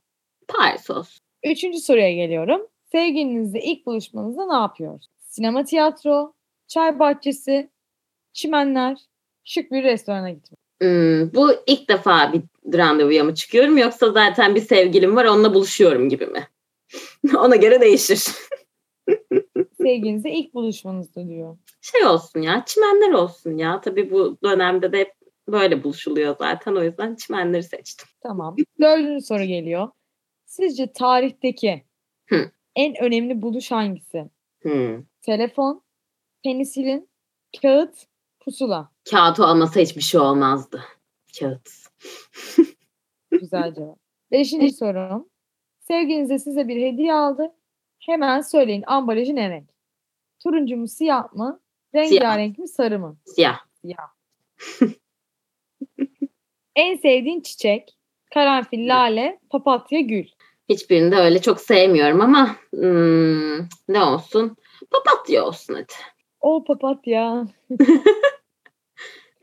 Paris 0.48 0.90
olsun. 0.90 1.22
Üçüncü 1.44 1.80
soruya 1.80 2.14
geliyorum. 2.14 2.68
Sevgilinizle 2.92 3.62
ilk 3.62 3.86
buluşmanızda 3.86 4.48
ne 4.48 4.54
yapıyoruz? 4.54 5.08
Sinema, 5.20 5.64
tiyatro, 5.64 6.34
çay 6.68 7.00
bahçesi, 7.00 7.70
çimenler, 8.34 8.98
şık 9.44 9.72
bir 9.72 9.84
restorana 9.84 10.30
gitmek. 10.30 10.60
Hmm, 10.82 11.34
bu 11.34 11.52
ilk 11.68 11.90
defa 11.90 12.34
bir 12.34 12.42
randevuya 12.78 13.24
mı 13.24 13.36
çıkıyorum 13.36 13.78
yoksa 13.78 14.12
zaten 14.12 14.56
bir 14.56 14.62
sevgilim 14.62 15.16
var 15.16 15.26
onunla 15.26 15.54
buluşuyorum 15.54 16.10
gibi 16.10 16.26
mi? 16.26 16.48
Ona 17.38 17.56
göre 17.56 17.82
değişir. 17.82 18.28
Sevgilinizle 19.82 20.32
ilk 20.32 20.54
buluşmanızda 20.54 21.28
diyor. 21.28 21.58
Şey 21.82 22.06
olsun 22.06 22.42
ya 22.42 22.64
çimenler 22.66 23.12
olsun 23.12 23.58
ya. 23.58 23.82
Tabii 23.82 24.12
bu 24.12 24.38
dönemde 24.44 24.92
de 24.92 25.00
hep 25.00 25.19
böyle 25.52 25.84
buluşuluyor 25.84 26.36
zaten. 26.40 26.76
O 26.76 26.84
yüzden 26.84 27.16
çimenleri 27.16 27.64
seçtim. 27.64 28.08
Tamam. 28.22 28.56
Dördüncü 28.82 29.26
soru 29.26 29.44
geliyor. 29.44 29.90
Sizce 30.46 30.94
tarihteki 30.94 31.84
Hı. 32.30 32.52
en 32.76 33.04
önemli 33.04 33.42
buluş 33.42 33.72
hangisi? 33.72 34.30
Hı. 34.62 35.04
Telefon, 35.22 35.84
penisilin, 36.44 37.10
kağıt, 37.62 38.08
pusula. 38.40 38.92
Kağıt 39.12 39.40
olmasa 39.40 39.80
hiçbir 39.80 40.02
şey 40.02 40.22
olmazdı. 40.22 40.84
Kağıt. 41.40 41.70
Güzel 43.32 43.74
cevap. 43.74 44.00
Beşinci 44.32 44.72
sorum. 44.72 45.30
Sevgilinize 45.80 46.40
size 46.40 46.68
bir 46.68 46.82
hediye 46.82 47.14
aldı. 47.14 47.52
Hemen 48.00 48.42
söyleyin 48.42 48.84
ambalajı 48.88 49.36
ne 49.36 49.50
renk? 49.50 49.70
Turuncu 50.44 50.78
mu 50.78 50.88
siyah 50.88 51.34
mı? 51.34 51.60
Rengarenk 51.96 52.60
mi 52.60 52.68
sarı 52.68 53.00
mı? 53.00 53.18
Siyah. 53.26 53.60
Siyah. 53.82 54.10
En 56.76 56.96
sevdiğin 56.96 57.42
çiçek? 57.42 57.98
Karanfil, 58.34 58.90
lale, 58.90 59.40
papatya, 59.50 60.00
gül. 60.00 60.26
Hiçbirini 60.70 61.12
de 61.12 61.16
öyle 61.16 61.42
çok 61.42 61.62
sevmiyorum 61.62 62.22
ama 62.22 62.56
hmm, 62.74 63.60
ne 63.88 64.04
olsun? 64.04 64.58
Papatya 64.92 65.46
olsun 65.46 65.74
hadi. 65.74 65.94
O 66.42 66.64
papatya. 66.64 67.48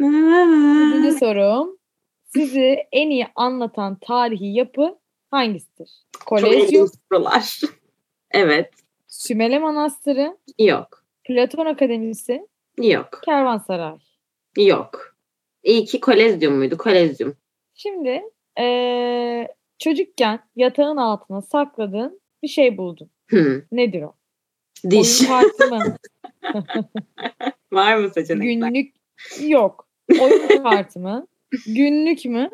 Birinci 0.00 1.18
sorum. 1.18 1.78
Sizi 2.24 2.76
en 2.92 3.10
iyi 3.10 3.26
anlatan 3.34 3.98
tarihi 4.00 4.46
yapı 4.46 4.98
hangisidir? 5.30 5.90
Kolezyum. 6.26 6.88
sorular. 7.12 7.60
evet. 8.30 8.74
Sümele 9.08 9.58
Manastırı. 9.58 10.36
Yok. 10.58 11.04
Platon 11.24 11.66
Akademisi. 11.66 12.46
Yok. 12.82 13.20
Kervansaray. 13.24 13.98
Yok. 14.58 15.15
İyi 15.66 15.84
ki 15.84 16.00
kolezyum 16.00 16.56
muydu? 16.56 16.78
Kolezyum. 16.78 17.36
Şimdi 17.74 18.22
ee, 18.58 19.48
çocukken 19.78 20.40
yatağın 20.56 20.96
altına 20.96 21.42
sakladığın 21.42 22.20
bir 22.42 22.48
şey 22.48 22.78
buldun. 22.78 23.10
Hmm. 23.28 23.62
Nedir 23.72 24.02
o? 24.02 24.14
Diş. 24.90 25.20
Oyun 25.20 25.30
kartı 25.30 25.66
mı? 25.70 25.96
Var 27.72 27.96
mı 27.96 28.10
seçenekler? 28.10 28.68
Günlük 28.68 28.94
yok. 29.40 29.88
Oyun 30.20 30.48
kartı 30.62 31.00
mı? 31.00 31.26
Günlük 31.66 32.24
mü? 32.24 32.50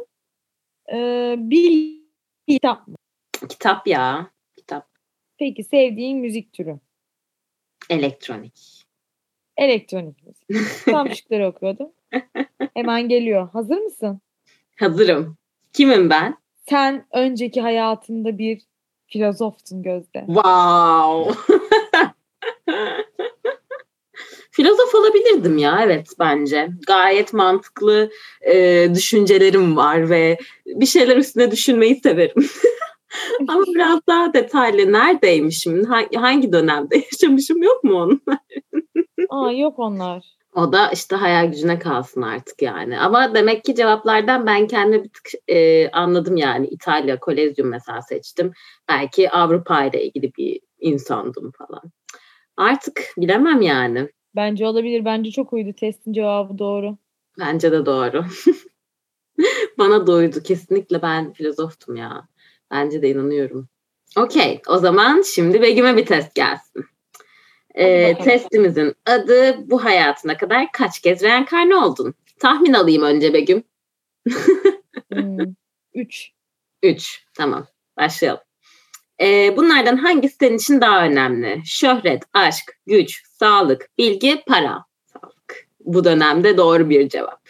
Ee, 0.92 1.34
bir 1.38 2.00
kitap 2.48 2.88
mı? 2.88 2.96
Kitap 3.48 3.86
ya. 3.86 4.30
Kitap. 4.56 4.88
Peki 5.38 5.64
sevdiğin 5.64 6.18
müzik 6.18 6.52
türü? 6.52 6.78
Elektronik. 7.90 8.84
Elektronik 9.56 10.16
müzik. 10.26 10.84
Tam 10.84 11.10
şıkları 11.10 11.46
okuyordum. 11.46 11.92
Hemen 12.74 13.08
geliyor. 13.08 13.48
Hazır 13.52 13.78
mısın? 13.78 14.20
Hazırım. 14.78 15.36
Kimim 15.72 16.10
ben? 16.10 16.36
Sen 16.68 17.06
önceki 17.12 17.60
hayatında 17.60 18.38
bir 18.38 18.62
filozoftun 19.06 19.82
Gözde. 19.82 20.24
Wow. 20.26 21.34
Filozof 24.50 24.94
olabilirdim 24.94 25.58
ya 25.58 25.80
evet 25.82 26.08
bence. 26.18 26.68
Gayet 26.86 27.32
mantıklı 27.32 28.10
e, 28.40 28.88
düşüncelerim 28.94 29.76
var 29.76 30.10
ve 30.10 30.38
bir 30.66 30.86
şeyler 30.86 31.16
üstüne 31.16 31.50
düşünmeyi 31.50 32.00
severim. 32.00 32.48
Ama 33.48 33.64
biraz 33.74 34.00
daha 34.06 34.34
detaylı 34.34 34.92
neredeymişim, 34.92 35.84
hangi, 36.16 36.52
dönemde 36.52 36.96
yaşamışım 36.96 37.62
yok 37.62 37.84
mu 37.84 37.94
onun? 37.94 38.22
Aa 39.28 39.52
yok 39.52 39.78
onlar. 39.78 40.24
O 40.54 40.72
da 40.72 40.90
işte 40.90 41.16
hayal 41.16 41.46
gücüne 41.46 41.78
kalsın 41.78 42.22
artık 42.22 42.62
yani. 42.62 42.98
Ama 43.00 43.34
demek 43.34 43.64
ki 43.64 43.74
cevaplardan 43.74 44.46
ben 44.46 44.66
kendime 44.66 45.04
bir 45.04 45.08
tık 45.08 45.28
e, 45.48 45.90
anladım 45.90 46.36
yani. 46.36 46.66
İtalya, 46.66 47.20
Kolezyum 47.20 47.68
mesela 47.68 48.02
seçtim. 48.02 48.52
Belki 48.88 49.30
Avrupa 49.30 49.84
ile 49.84 50.04
ilgili 50.04 50.32
bir 50.38 50.60
insandım 50.80 51.52
falan. 51.58 51.82
Artık 52.56 53.02
bilemem 53.18 53.60
yani. 53.60 54.08
Bence 54.36 54.66
olabilir. 54.66 55.04
Bence 55.04 55.30
çok 55.30 55.52
uydu. 55.52 55.72
Testin 55.72 56.12
cevabı 56.12 56.58
doğru. 56.58 56.96
Bence 57.38 57.72
de 57.72 57.86
doğru. 57.86 58.24
Bana 59.78 60.06
doydu. 60.06 60.42
Kesinlikle 60.42 61.02
ben 61.02 61.32
filozoftum 61.32 61.96
ya. 61.96 62.28
Bence 62.70 63.02
de 63.02 63.10
inanıyorum. 63.10 63.68
Okey. 64.16 64.62
O 64.68 64.78
zaman 64.78 65.22
şimdi 65.22 65.62
Begüm'e 65.62 65.96
bir 65.96 66.06
test 66.06 66.34
gelsin. 66.34 66.84
Ee, 67.74 68.18
testimizin 68.18 68.94
adı 69.06 69.70
bu 69.70 69.84
hayatına 69.84 70.36
kadar 70.36 70.72
kaç 70.72 71.00
kez 71.00 71.22
reenkarne 71.22 71.76
oldun? 71.76 72.14
Tahmin 72.38 72.72
alayım 72.72 73.02
önce 73.02 73.32
Begüm. 73.32 73.62
hmm, 75.12 75.54
üç. 75.94 76.30
Üç. 76.82 77.24
Tamam. 77.34 77.66
Başlayalım. 77.96 78.42
Ee, 79.20 79.56
bunlardan 79.56 79.96
hangisi 79.96 80.36
senin 80.40 80.56
için 80.56 80.80
daha 80.80 81.04
önemli? 81.04 81.62
Şöhret, 81.66 82.22
aşk, 82.32 82.78
güç, 82.86 83.22
sağlık, 83.26 83.88
bilgi, 83.98 84.42
para. 84.46 84.84
Sağlık. 85.12 85.68
Bu 85.80 86.04
dönemde 86.04 86.56
doğru 86.56 86.90
bir 86.90 87.08
cevap. 87.08 87.48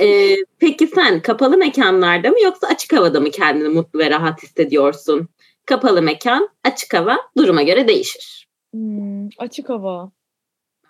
Ee, 0.00 0.36
peki 0.58 0.86
sen 0.86 1.22
kapalı 1.22 1.56
mekanlarda 1.56 2.30
mı 2.30 2.40
yoksa 2.44 2.66
açık 2.66 2.92
havada 2.92 3.20
mı 3.20 3.30
kendini 3.30 3.68
mutlu 3.68 3.98
ve 3.98 4.10
rahat 4.10 4.42
hissediyorsun? 4.42 5.28
Kapalı 5.66 6.02
mekan, 6.02 6.48
açık 6.64 6.94
hava 6.94 7.18
duruma 7.36 7.62
göre 7.62 7.88
değişir. 7.88 8.48
Hmm, 8.72 9.15
açık 9.38 9.68
hava. 9.68 10.12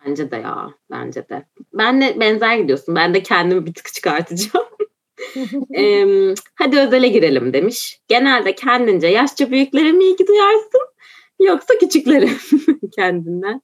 Bence 0.07 0.31
de 0.31 0.37
ya, 0.37 0.75
bence 0.91 1.29
de. 1.29 1.47
Ben 1.75 2.01
de 2.01 2.21
benzer 2.21 2.57
gidiyorsun. 2.57 2.95
Ben 2.95 3.15
de 3.15 3.23
kendimi 3.23 3.67
bir 3.67 3.75
tık 3.75 3.95
çıkartacağım. 3.95 4.67
ee, 5.77 6.35
hadi 6.55 6.79
özele 6.79 7.09
girelim 7.09 7.53
demiş. 7.53 8.01
Genelde 8.09 8.55
kendince 8.55 9.07
yaşça 9.07 9.51
büyüklere 9.51 9.93
mi 9.93 10.05
ilgi 10.05 10.27
duyarsın 10.27 10.81
yoksa 11.41 11.79
küçüklere 11.79 12.29
kendinden? 12.97 13.63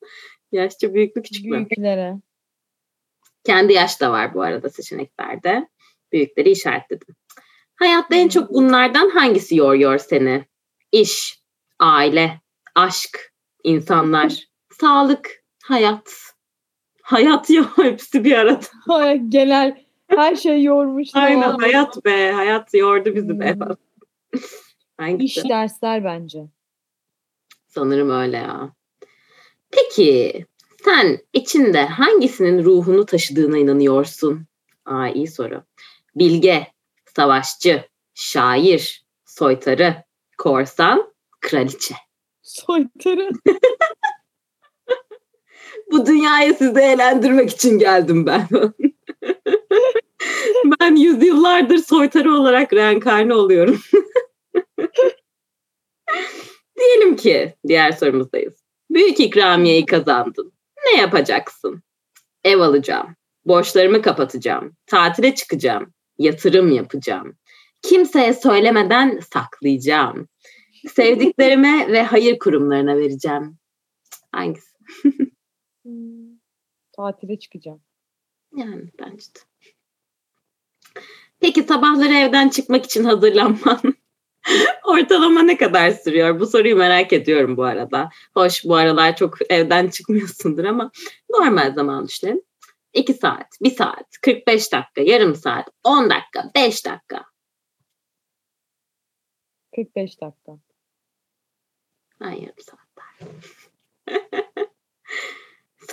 Yaşça 0.53 0.95
büyük 0.95 1.17
mü 1.17 1.23
küçük 1.23 1.45
mü? 1.45 1.57
Büyüklere. 1.57 2.15
Kendi 3.45 3.73
yaş 3.73 4.01
da 4.01 4.11
var 4.11 4.35
bu 4.35 4.43
arada 4.43 4.71
seçeneklerde. 4.71 5.69
Büyükleri 6.13 6.51
işaretledim. 6.51 7.15
Hayatta 7.75 8.15
en 8.15 8.29
çok 8.29 8.55
bunlardan 8.55 9.09
hangisi 9.09 9.57
yoruyor 9.57 9.99
seni? 9.99 10.45
İş, 10.93 11.43
aile, 11.79 12.41
aşk, 12.75 13.33
insanlar, 13.65 14.47
sağlık, 14.81 15.45
hayat. 15.63 16.35
Hayat 17.03 17.51
ya 17.51 17.65
hepsi 17.77 18.25
bir 18.25 18.33
arada. 18.33 19.15
Genel 19.29 19.85
her 20.07 20.37
şey 20.37 20.63
yormuş. 20.63 21.09
Aynen 21.15 21.53
oldu. 21.53 21.63
hayat 21.63 22.05
be. 22.05 22.33
Hayat 22.33 22.75
yordu 22.75 23.15
bizi 23.15 23.41
be. 23.41 23.57
Hmm. 24.99 25.19
İş 25.21 25.45
dersler 25.45 26.05
bence. 26.05 26.47
Sanırım 27.67 28.11
öyle 28.11 28.37
ya. 28.37 28.73
Peki 29.71 30.47
sen 30.85 31.19
içinde 31.33 31.87
hangisinin 31.87 32.65
ruhunu 32.65 33.07
taşıdığına 33.07 33.59
inanıyorsun? 33.59 34.47
Aa 34.85 35.09
iyi 35.09 35.27
soru. 35.27 35.63
Bilge, 36.17 36.67
savaşçı, 37.17 37.89
şair, 38.15 39.05
soytarı, 39.25 40.05
korsan, 40.39 41.13
kraliçe. 41.41 41.95
Soytarı. 42.43 43.31
Bu 45.93 46.07
dünyaya 46.07 46.55
sizi 46.55 46.81
eğlendirmek 46.81 47.51
için 47.51 47.79
geldim 47.79 48.27
ben. 48.27 48.49
ben 50.81 50.97
yüzyıllardır 50.97 51.79
soytarı 51.79 52.35
olarak 52.35 52.73
reenkarne 52.73 53.35
oluyorum. 53.35 53.81
Diyelim 56.79 57.17
ki 57.17 57.55
diğer 57.69 57.93
sorumuzdayız. 57.93 58.55
Büyük 58.91 59.21
ikramiyeyi 59.21 59.87
kazandın. 59.87 60.53
Ne 60.87 61.01
yapacaksın? 61.01 61.83
Ev 62.45 62.61
alacağım. 62.61 63.17
Borçlarımı 63.45 64.03
kapatacağım. 64.03 64.77
Tatile 64.87 65.35
çıkacağım. 65.35 65.95
Yatırım 66.19 66.73
yapacağım. 66.73 67.37
Kimseye 67.83 68.33
söylemeden 68.33 69.21
saklayacağım. 69.33 70.29
Sevdiklerime 70.95 71.93
ve 71.93 72.03
hayır 72.03 72.39
kurumlarına 72.39 72.97
vereceğim. 72.97 73.59
Hangisi? 74.33 74.73
Hmm, 75.83 76.39
tatile 76.93 77.39
çıkacağım. 77.39 77.83
Yani 78.57 78.91
bence 79.01 79.25
de. 79.25 79.39
Peki 81.41 81.63
sabahları 81.63 82.15
evden 82.15 82.49
çıkmak 82.49 82.85
için 82.85 83.05
hazırlanman 83.05 83.81
ortalama 84.85 85.43
ne 85.43 85.57
kadar 85.57 85.91
sürüyor? 85.91 86.41
Bu 86.41 86.47
soruyu 86.47 86.77
merak 86.77 87.13
ediyorum 87.13 87.57
bu 87.57 87.65
arada. 87.65 88.11
Hoş 88.35 88.65
bu 88.65 88.77
aralar 88.77 89.17
çok 89.17 89.53
evden 89.53 89.89
çıkmıyorsundur 89.89 90.65
ama 90.65 90.91
normal 91.31 91.75
zaman 91.75 92.09
düşünelim. 92.09 92.43
2 92.93 93.15
saat, 93.15 93.47
1 93.63 93.71
saat, 93.71 94.19
45 94.23 94.73
dakika, 94.73 95.01
yarım 95.01 95.35
saat, 95.35 95.69
10 95.85 96.11
dakika, 96.11 96.51
5 96.55 96.87
dakika. 96.87 97.25
45 99.77 100.21
dakika. 100.21 100.59
Ben 102.21 102.31
yarım 102.31 102.59
saat 102.59 102.93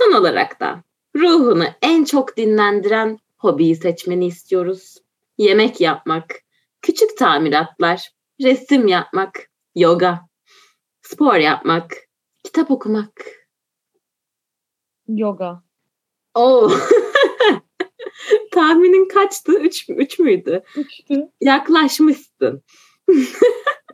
Son 0.10 0.22
olarak 0.22 0.60
da 0.60 0.84
ruhunu 1.16 1.66
en 1.82 2.04
çok 2.04 2.38
dinlendiren 2.38 3.20
hobiyi 3.38 3.76
seçmeni 3.76 4.26
istiyoruz. 4.26 4.98
Yemek 5.38 5.82
yapmak, 5.82 6.36
küçük 6.82 7.18
tamiratlar, 7.18 8.10
resim 8.42 8.88
yapmak, 8.88 9.50
yoga, 9.76 10.20
spor 11.02 11.36
yapmak, 11.36 11.98
kitap 12.44 12.72
okumak. 12.72 13.12
Yoga. 15.08 15.64
Oo. 16.36 16.72
Tahminin 18.52 19.08
kaçtı? 19.08 19.60
Üç, 19.60 19.86
üç 19.90 20.20
müydü? 20.20 20.64
Üçtü. 20.78 21.28
Yaklaşmışsın. 21.42 22.64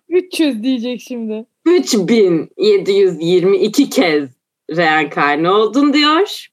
300 0.10 0.64
diyecek 0.64 1.02
şimdi. 1.02 1.46
3722 1.66 3.90
kez 3.90 4.45
reenkarne 4.72 5.52
oldun 5.52 5.94
diyor. 5.94 6.48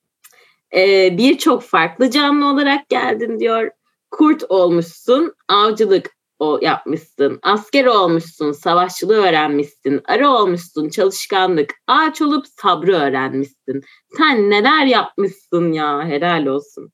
Ee, 0.74 1.18
Birçok 1.18 1.62
farklı 1.62 2.10
canlı 2.10 2.46
olarak 2.46 2.88
geldin 2.88 3.38
diyor. 3.38 3.70
Kurt 4.10 4.42
olmuşsun, 4.48 5.34
avcılık 5.48 6.10
o 6.38 6.58
yapmışsın, 6.62 7.38
asker 7.42 7.84
olmuşsun, 7.84 8.52
savaşçılığı 8.52 9.26
öğrenmişsin, 9.26 10.00
arı 10.04 10.28
olmuşsun, 10.28 10.88
çalışkanlık, 10.88 11.74
ağaç 11.86 12.22
olup 12.22 12.46
sabrı 12.46 12.96
öğrenmişsin. 12.96 13.80
Sen 14.18 14.50
neler 14.50 14.86
yapmışsın 14.86 15.72
ya, 15.72 16.06
helal 16.08 16.46
olsun. 16.46 16.92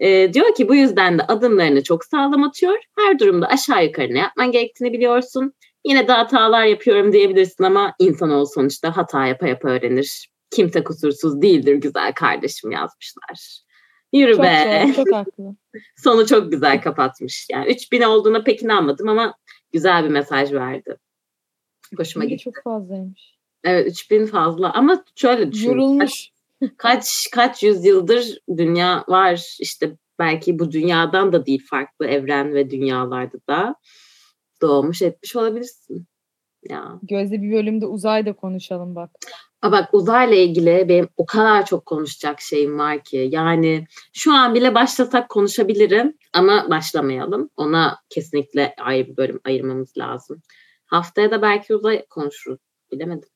Ee, 0.00 0.30
diyor 0.34 0.54
ki 0.54 0.68
bu 0.68 0.74
yüzden 0.74 1.18
de 1.18 1.22
adımlarını 1.22 1.82
çok 1.82 2.04
sağlam 2.04 2.42
atıyor. 2.42 2.78
Her 2.98 3.18
durumda 3.18 3.48
aşağı 3.48 3.84
yukarı 3.84 4.14
ne 4.14 4.18
yapman 4.18 4.52
gerektiğini 4.52 4.92
biliyorsun. 4.92 5.52
Yine 5.84 6.08
de 6.08 6.12
hatalar 6.12 6.64
yapıyorum 6.64 7.12
diyebilirsin 7.12 7.64
ama 7.64 7.94
insan 7.98 8.30
ol 8.30 8.44
sonuçta 8.44 8.96
hata 8.96 9.26
yapa 9.26 9.48
yapa 9.48 9.68
öğrenir. 9.68 10.28
Kimse 10.50 10.84
kusursuz 10.84 11.42
değildir 11.42 11.74
güzel 11.74 12.12
kardeşim 12.12 12.70
yazmışlar. 12.70 13.62
Yürü 14.12 14.32
çok 14.32 14.44
be. 14.44 14.84
Çok, 14.86 15.06
çok 15.06 15.14
haklı. 15.14 15.56
Sonu 15.96 16.26
çok 16.26 16.52
güzel 16.52 16.82
kapatmış. 16.82 17.46
Yani 17.50 17.72
3000 17.72 18.02
olduğuna 18.02 18.42
pek 18.42 18.62
inanmadım 18.62 19.08
ama 19.08 19.34
güzel 19.72 20.04
bir 20.04 20.08
mesaj 20.08 20.52
verdi. 20.52 20.96
Hoşuma 21.96 22.24
gitti. 22.24 22.44
Çok 22.44 22.62
fazlaymış. 22.64 23.38
Evet 23.64 23.86
3000 23.86 24.26
fazla 24.26 24.72
ama 24.72 25.04
şöyle 25.16 25.52
düşün. 25.52 25.68
Yorulmuş. 25.68 26.30
Kaç, 26.60 26.72
kaç, 26.76 27.28
kaç 27.32 27.62
yüzyıldır 27.62 28.38
dünya 28.56 29.04
var 29.08 29.56
işte 29.60 29.96
belki 30.18 30.58
bu 30.58 30.72
dünyadan 30.72 31.32
da 31.32 31.46
değil 31.46 31.66
farklı 31.70 32.06
evren 32.06 32.54
ve 32.54 32.70
dünyalarda 32.70 33.38
da 33.48 33.74
doğmuş 34.62 35.02
etmiş 35.02 35.36
olabilirsin. 35.36 36.06
Ya. 36.68 36.98
Gözde 37.02 37.42
bir 37.42 37.52
bölümde 37.52 37.86
uzay 37.86 38.26
da 38.26 38.32
konuşalım 38.32 38.94
bak. 38.94 39.10
Aa 39.62 39.72
bak 39.72 39.94
uzayla 39.94 40.36
ilgili 40.36 40.88
benim 40.88 41.08
o 41.16 41.26
kadar 41.26 41.66
çok 41.66 41.86
konuşacak 41.86 42.40
şeyim 42.40 42.78
var 42.78 43.04
ki. 43.04 43.28
Yani 43.32 43.86
şu 44.12 44.32
an 44.32 44.54
bile 44.54 44.74
başlasak 44.74 45.28
konuşabilirim 45.28 46.16
ama 46.32 46.70
başlamayalım. 46.70 47.50
Ona 47.56 47.98
kesinlikle 48.08 48.74
ayrı 48.78 49.08
bir 49.08 49.16
bölüm 49.16 49.40
ayırmamız 49.44 49.98
lazım. 49.98 50.42
Haftaya 50.86 51.30
da 51.30 51.42
belki 51.42 51.74
uzay 51.74 52.06
konuşuruz. 52.06 52.60
Bilemedim. 52.92 53.28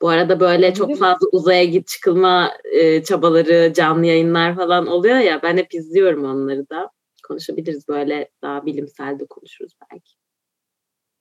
Bu 0.00 0.08
arada 0.08 0.40
böyle 0.40 0.74
çok 0.74 0.98
fazla 0.98 1.26
uzaya 1.32 1.64
git 1.64 1.88
çıkılma 1.88 2.50
e, 2.72 3.02
çabaları, 3.04 3.72
canlı 3.74 4.06
yayınlar 4.06 4.56
falan 4.56 4.86
oluyor 4.86 5.16
ya. 5.16 5.42
Ben 5.42 5.56
hep 5.56 5.74
izliyorum 5.74 6.24
onları 6.24 6.70
da. 6.70 6.90
Konuşabiliriz 7.28 7.88
böyle 7.88 8.30
daha 8.42 8.66
bilimsel 8.66 9.18
de 9.18 9.26
konuşuruz 9.26 9.72
belki. 9.92 10.12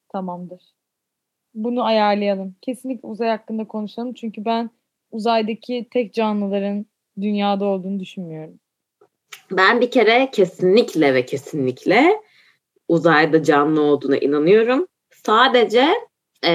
Tamamdır. 0.10 0.79
Bunu 1.64 1.84
ayarlayalım. 1.84 2.56
Kesinlikle 2.62 3.08
uzay 3.08 3.30
hakkında 3.30 3.68
konuşalım. 3.68 4.14
Çünkü 4.14 4.46
ben 4.46 4.70
uzaydaki 5.12 5.88
tek 5.94 6.14
canlıların 6.14 6.86
dünyada 7.22 7.66
olduğunu 7.66 8.00
düşünmüyorum. 8.00 8.60
Ben 9.52 9.82
bir 9.82 9.92
kere 9.92 10.30
kesinlikle 10.32 11.14
ve 11.14 11.26
kesinlikle 11.26 12.22
uzayda 12.88 13.44
canlı 13.44 13.82
olduğuna 13.82 14.18
inanıyorum. 14.18 14.88
Sadece 15.26 15.88
e, 16.44 16.52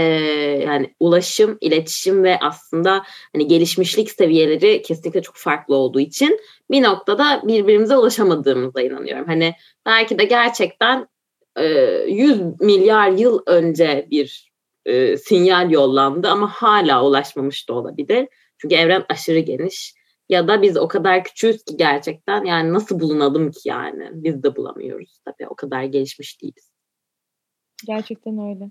yani 0.66 0.94
ulaşım, 1.00 1.58
iletişim 1.60 2.24
ve 2.24 2.38
aslında 2.40 3.02
hani 3.32 3.46
gelişmişlik 3.46 4.10
seviyeleri 4.10 4.82
kesinlikle 4.82 5.22
çok 5.22 5.36
farklı 5.36 5.76
olduğu 5.76 6.00
için 6.00 6.40
bir 6.70 6.82
noktada 6.82 7.42
birbirimize 7.44 7.96
ulaşamadığımıza 7.96 8.82
inanıyorum. 8.82 9.26
Hani 9.26 9.54
belki 9.86 10.18
de 10.18 10.24
gerçekten 10.24 11.08
e, 11.56 11.64
100 12.08 12.60
milyar 12.60 13.10
yıl 13.10 13.42
önce 13.46 14.08
bir 14.10 14.53
e, 14.86 15.16
sinyal 15.16 15.70
yollandı 15.70 16.28
ama 16.28 16.48
hala 16.48 17.04
ulaşmamış 17.04 17.68
da 17.68 17.72
olabilir. 17.72 18.28
Çünkü 18.58 18.74
evren 18.74 19.04
aşırı 19.08 19.38
geniş. 19.38 19.94
Ya 20.28 20.48
da 20.48 20.62
biz 20.62 20.76
o 20.76 20.88
kadar 20.88 21.24
küçüğüz 21.24 21.64
ki 21.64 21.76
gerçekten 21.76 22.44
yani 22.44 22.72
nasıl 22.72 23.00
bulunalım 23.00 23.50
ki 23.50 23.68
yani 23.68 24.10
biz 24.12 24.42
de 24.42 24.56
bulamıyoruz 24.56 25.18
tabii 25.24 25.48
o 25.48 25.54
kadar 25.54 25.82
gelişmiş 25.82 26.42
değiliz. 26.42 26.70
Gerçekten 27.86 28.38
öyle. 28.38 28.70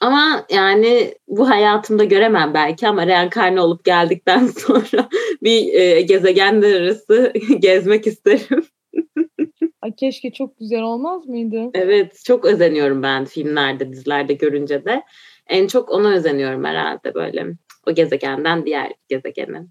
Ama 0.00 0.46
yani 0.50 1.14
bu 1.28 1.48
hayatımda 1.48 2.04
göremem 2.04 2.54
belki 2.54 2.88
ama 2.88 3.06
reenkarne 3.06 3.60
olup 3.60 3.84
geldikten 3.84 4.46
sonra 4.58 5.08
bir 5.42 5.74
e, 5.74 6.00
gezegenler 6.00 6.80
arası 6.80 7.32
gezmek 7.58 8.06
isterim. 8.06 8.64
Ay 9.82 9.94
keşke 9.94 10.32
çok 10.32 10.58
güzel 10.58 10.82
olmaz 10.82 11.26
mıydı? 11.26 11.70
Evet 11.74 12.22
çok 12.24 12.44
özeniyorum 12.44 13.02
ben 13.02 13.24
filmlerde 13.24 13.92
dizilerde 13.92 14.32
görünce 14.32 14.84
de. 14.84 15.02
En 15.46 15.66
çok 15.66 15.90
ona 15.90 16.08
özeniyorum 16.08 16.64
herhalde 16.64 17.14
böyle 17.14 17.46
o 17.86 17.94
gezegenden 17.94 18.66
diğer 18.66 18.92
gezegene. 19.08 19.62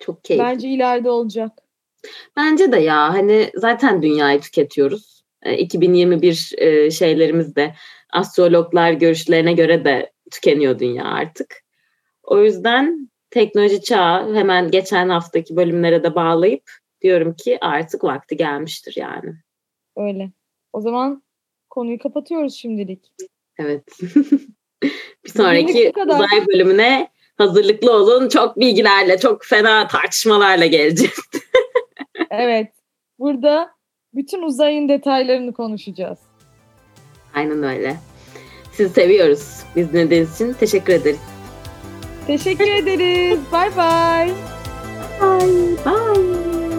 Çok 0.00 0.24
keyifli. 0.24 0.44
Bence 0.44 0.68
ileride 0.68 1.10
olacak. 1.10 1.52
Bence 2.36 2.72
de 2.72 2.78
ya 2.78 3.14
hani 3.14 3.50
zaten 3.54 4.02
dünyayı 4.02 4.40
tüketiyoruz. 4.40 5.20
2021 5.58 6.52
e, 6.58 6.90
şeylerimiz 6.90 7.56
de 7.56 7.74
astrologlar 8.12 8.92
görüşlerine 8.92 9.52
göre 9.52 9.84
de 9.84 10.12
tükeniyor 10.30 10.78
dünya 10.78 11.04
artık. 11.04 11.64
O 12.22 12.42
yüzden 12.42 13.10
teknoloji 13.30 13.82
çağı 13.82 14.34
hemen 14.34 14.70
geçen 14.70 15.08
haftaki 15.08 15.56
bölümlere 15.56 16.02
de 16.02 16.14
bağlayıp 16.14 16.62
diyorum 17.02 17.34
ki 17.34 17.58
artık 17.60 18.04
vakti 18.04 18.36
gelmiştir 18.36 18.94
yani. 18.96 19.34
Öyle. 19.96 20.30
O 20.72 20.80
zaman 20.80 21.22
konuyu 21.70 21.98
kapatıyoruz 21.98 22.54
şimdilik. 22.54 23.12
Evet. 23.60 23.84
bir 25.24 25.30
sonraki 25.36 25.92
uzay 26.06 26.46
bölümüne 26.48 27.08
hazırlıklı 27.36 27.92
olun. 27.92 28.28
Çok 28.28 28.60
bilgilerle, 28.60 29.18
çok 29.18 29.44
fena 29.44 29.86
tartışmalarla 29.86 30.66
geleceğiz. 30.66 31.20
evet. 32.30 32.68
Burada 33.18 33.70
bütün 34.14 34.42
uzayın 34.42 34.88
detaylarını 34.88 35.52
konuşacağız. 35.52 36.18
Aynen 37.34 37.62
öyle. 37.62 37.96
Sizi 38.72 38.94
seviyoruz. 38.94 39.62
Biz 39.76 39.92
dinlediğiniz 39.92 40.34
için 40.34 40.52
teşekkür 40.52 40.92
ederiz. 40.92 41.20
Teşekkür 42.26 42.68
ederiz. 42.68 43.38
Bye 43.52 43.70
bye. 43.76 44.34
Bye 45.20 45.76
bye. 45.84 46.69